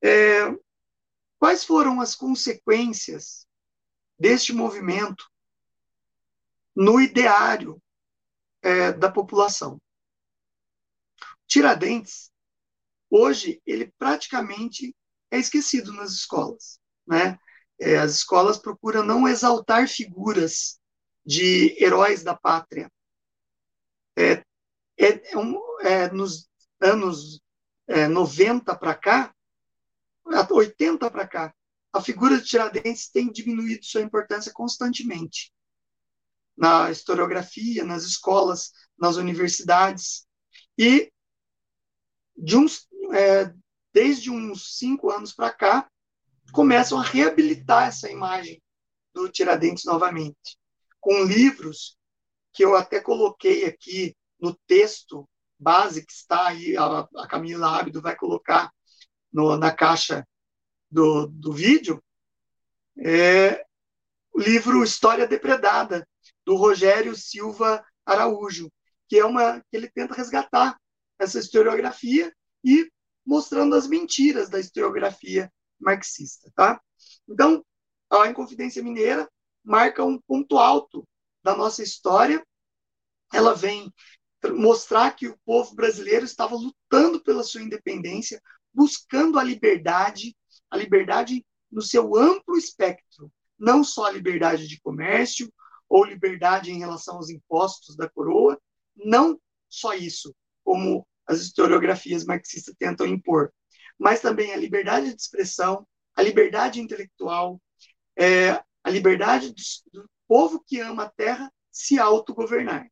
[0.03, 0.57] é,
[1.39, 3.47] quais foram as consequências
[4.19, 5.25] deste movimento
[6.75, 7.83] no ideário
[8.63, 9.81] é, da população?
[11.47, 12.31] Tiradentes,
[13.11, 14.95] hoje, ele praticamente
[15.31, 16.79] é esquecido nas escolas
[17.09, 17.39] né?
[17.81, 20.78] É, as escolas procuram não exaltar figuras
[21.29, 22.91] de heróis da pátria.
[24.17, 24.43] É,
[24.97, 25.35] é, é
[25.83, 26.49] é nos
[26.81, 27.39] anos
[27.87, 29.35] 90 para cá,
[30.25, 31.55] 80 para cá,
[31.93, 35.53] a figura de Tiradentes tem diminuído sua importância constantemente
[36.57, 40.27] na historiografia, nas escolas, nas universidades.
[40.79, 41.13] E
[42.37, 43.53] de uns, é,
[43.93, 45.91] desde uns cinco anos para cá,
[46.53, 48.63] começam a reabilitar essa imagem
[49.13, 50.59] do Tiradentes novamente,
[51.09, 51.97] com livros
[52.53, 55.27] que eu até coloquei aqui no texto
[55.59, 58.71] base que está aí, a, a Camila Ábido vai colocar
[59.33, 60.23] no, na caixa
[60.91, 62.05] do, do vídeo,
[62.99, 63.65] é
[64.35, 66.07] o livro História Depredada,
[66.45, 68.71] do Rogério Silva Araújo,
[69.09, 70.79] que é uma que ele tenta resgatar
[71.19, 72.31] essa historiografia
[72.63, 72.87] e
[73.25, 75.51] mostrando as mentiras da historiografia
[75.81, 76.79] marxista, tá?
[77.27, 77.65] Então,
[78.11, 79.27] a Inconfidência Mineira
[79.69, 81.07] marca um ponto alto
[81.45, 82.45] da nossa história.
[83.33, 83.93] Ela vem
[84.55, 88.41] mostrar que o povo brasileiro estava lutando pela sua independência,
[88.73, 90.35] buscando a liberdade,
[90.71, 95.53] a liberdade no seu amplo espectro, não só a liberdade de comércio
[95.89, 98.59] ou liberdade em relação aos impostos da coroa,
[98.97, 99.39] não
[99.69, 103.53] só isso, como as historiografias marxistas tentam impor,
[103.99, 107.61] mas também a liberdade de expressão, a liberdade intelectual,
[108.17, 109.55] é, a liberdade
[109.93, 112.87] do, povo que ama a terra se autogovernar.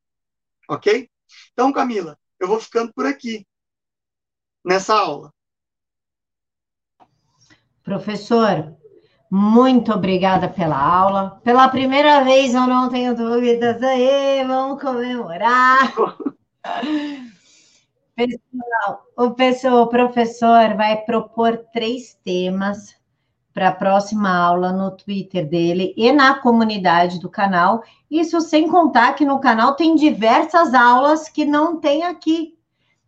[0.69, 1.09] Ok?
[1.53, 3.47] Então, Camila, eu vou ficando por aqui
[4.65, 5.33] nessa aula.
[7.83, 8.77] Professor,
[9.31, 11.41] muito obrigada pela aula.
[11.45, 15.93] Pela primeira vez eu não tenho dúvidas aí, vamos comemorar.
[18.17, 22.96] Pessoal, o, pessoal, o professor vai propor três temas
[23.57, 27.83] para a próxima aula no Twitter dele e na comunidade do canal.
[28.11, 32.55] Isso sem contar que no canal tem diversas aulas que não tem aqui.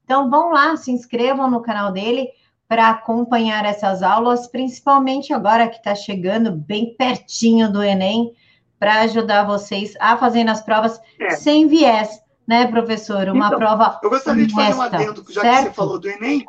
[0.03, 2.31] Então vão lá, se inscrevam no canal dele
[2.67, 8.33] para acompanhar essas aulas, principalmente agora que está chegando bem pertinho do Enem,
[8.79, 11.33] para ajudar vocês a fazer as provas é.
[11.33, 13.29] sem viés né, professor?
[13.29, 14.01] Uma então, prova.
[14.03, 15.59] Eu gostaria honesta, de fazer um adendo, já certo?
[15.59, 16.47] que você falou do Enem.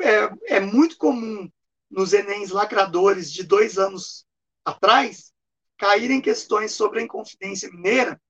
[0.00, 1.50] É, é muito comum
[1.90, 4.26] nos Enems lacradores de dois anos
[4.64, 5.32] atrás
[5.76, 8.20] caírem questões sobre a Inconfidência Mineira,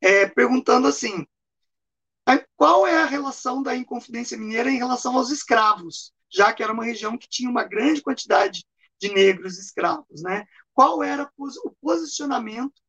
[0.00, 1.26] é, perguntando assim:
[2.56, 6.84] qual é a relação da Inconfidência Mineira em relação aos escravos, já que era uma
[6.84, 8.64] região que tinha uma grande quantidade
[8.98, 10.44] de negros escravos, né?
[10.72, 12.80] Qual era o posicionamento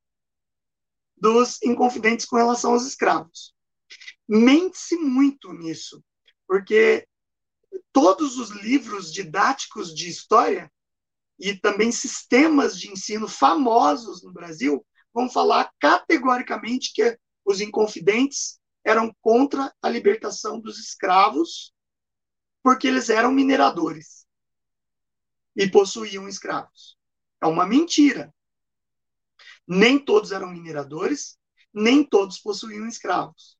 [1.19, 3.53] dos inconfidentes com relação aos escravos.
[4.27, 6.03] Mente-se muito nisso,
[6.47, 7.07] porque
[7.99, 10.71] todos os livros didáticos de história
[11.39, 19.11] e também sistemas de ensino famosos no Brasil vão falar categoricamente que os inconfidentes eram
[19.19, 21.73] contra a libertação dos escravos,
[22.61, 24.27] porque eles eram mineradores
[25.55, 26.95] e possuíam escravos.
[27.41, 28.31] É uma mentira.
[29.67, 31.35] Nem todos eram mineradores,
[31.73, 33.57] nem todos possuíam escravos.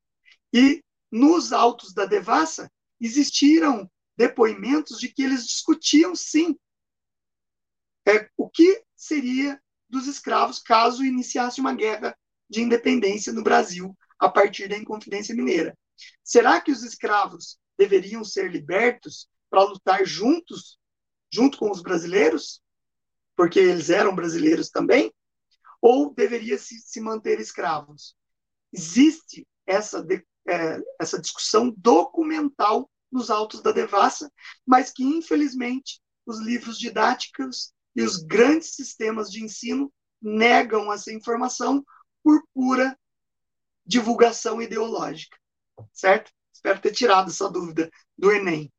[0.54, 2.72] E nos autos da devassa
[3.02, 6.58] existiram depoimentos de que eles discutiam sim
[8.08, 12.18] é, o que seria dos escravos caso iniciasse uma guerra
[12.50, 15.78] de independência no Brasil a partir da Inconfidência Mineira.
[16.24, 20.80] Será que os escravos deveriam ser libertos para lutar juntos,
[21.32, 22.62] junto com os brasileiros?
[23.36, 25.14] Porque eles eram brasileiros também?
[25.82, 28.16] ou deveria se, se manter escravos.
[28.72, 34.32] Existe essa, de, é, essa discussão documental nos autos da devassa,
[34.66, 39.92] mas que, infelizmente, os livros didáticos e os grandes sistemas de ensino
[40.22, 41.84] negam essa informação
[42.24, 42.98] por pura
[43.86, 45.38] divulgação ideológica.
[45.94, 46.32] Certo?
[46.54, 48.72] Espero ter tirado essa dúvida do Enem.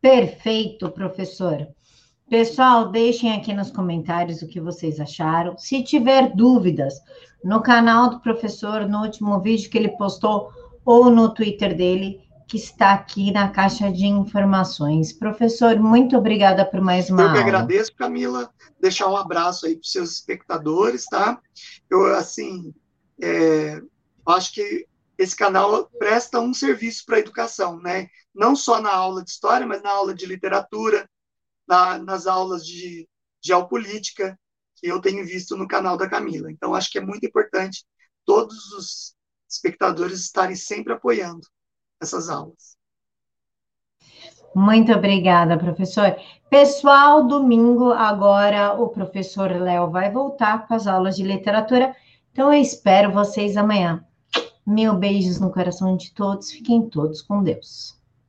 [0.00, 1.68] Perfeito, professor.
[2.28, 5.58] Pessoal, deixem aqui nos comentários o que vocês acharam.
[5.58, 6.94] Se tiver dúvidas,
[7.44, 10.50] no canal do professor, no último vídeo que ele postou,
[10.84, 12.20] ou no Twitter dele,
[12.50, 15.12] que está aqui na caixa de informações.
[15.12, 17.38] Professor, muito obrigada por mais uma Eu aula.
[17.40, 18.52] Que agradeço, Camila.
[18.80, 21.40] Deixar um abraço aí para os seus espectadores, tá?
[21.88, 22.74] Eu, assim,
[23.22, 23.80] é,
[24.26, 24.84] acho que
[25.16, 28.08] esse canal presta um serviço para a educação, né?
[28.34, 31.08] Não só na aula de história, mas na aula de literatura,
[31.68, 33.08] na, nas aulas de
[33.40, 34.36] geopolítica
[34.74, 36.50] que eu tenho visto no canal da Camila.
[36.50, 37.84] Então, acho que é muito importante
[38.24, 39.14] todos os
[39.48, 41.46] espectadores estarem sempre apoiando
[42.00, 42.78] essas aulas.
[44.54, 46.16] Muito obrigada, professor.
[46.48, 51.94] Pessoal, domingo agora o professor Léo vai voltar com as aulas de literatura.
[52.32, 54.04] Então eu espero vocês amanhã.
[54.66, 56.50] Mil beijos no coração de todos.
[56.50, 57.99] Fiquem todos com Deus.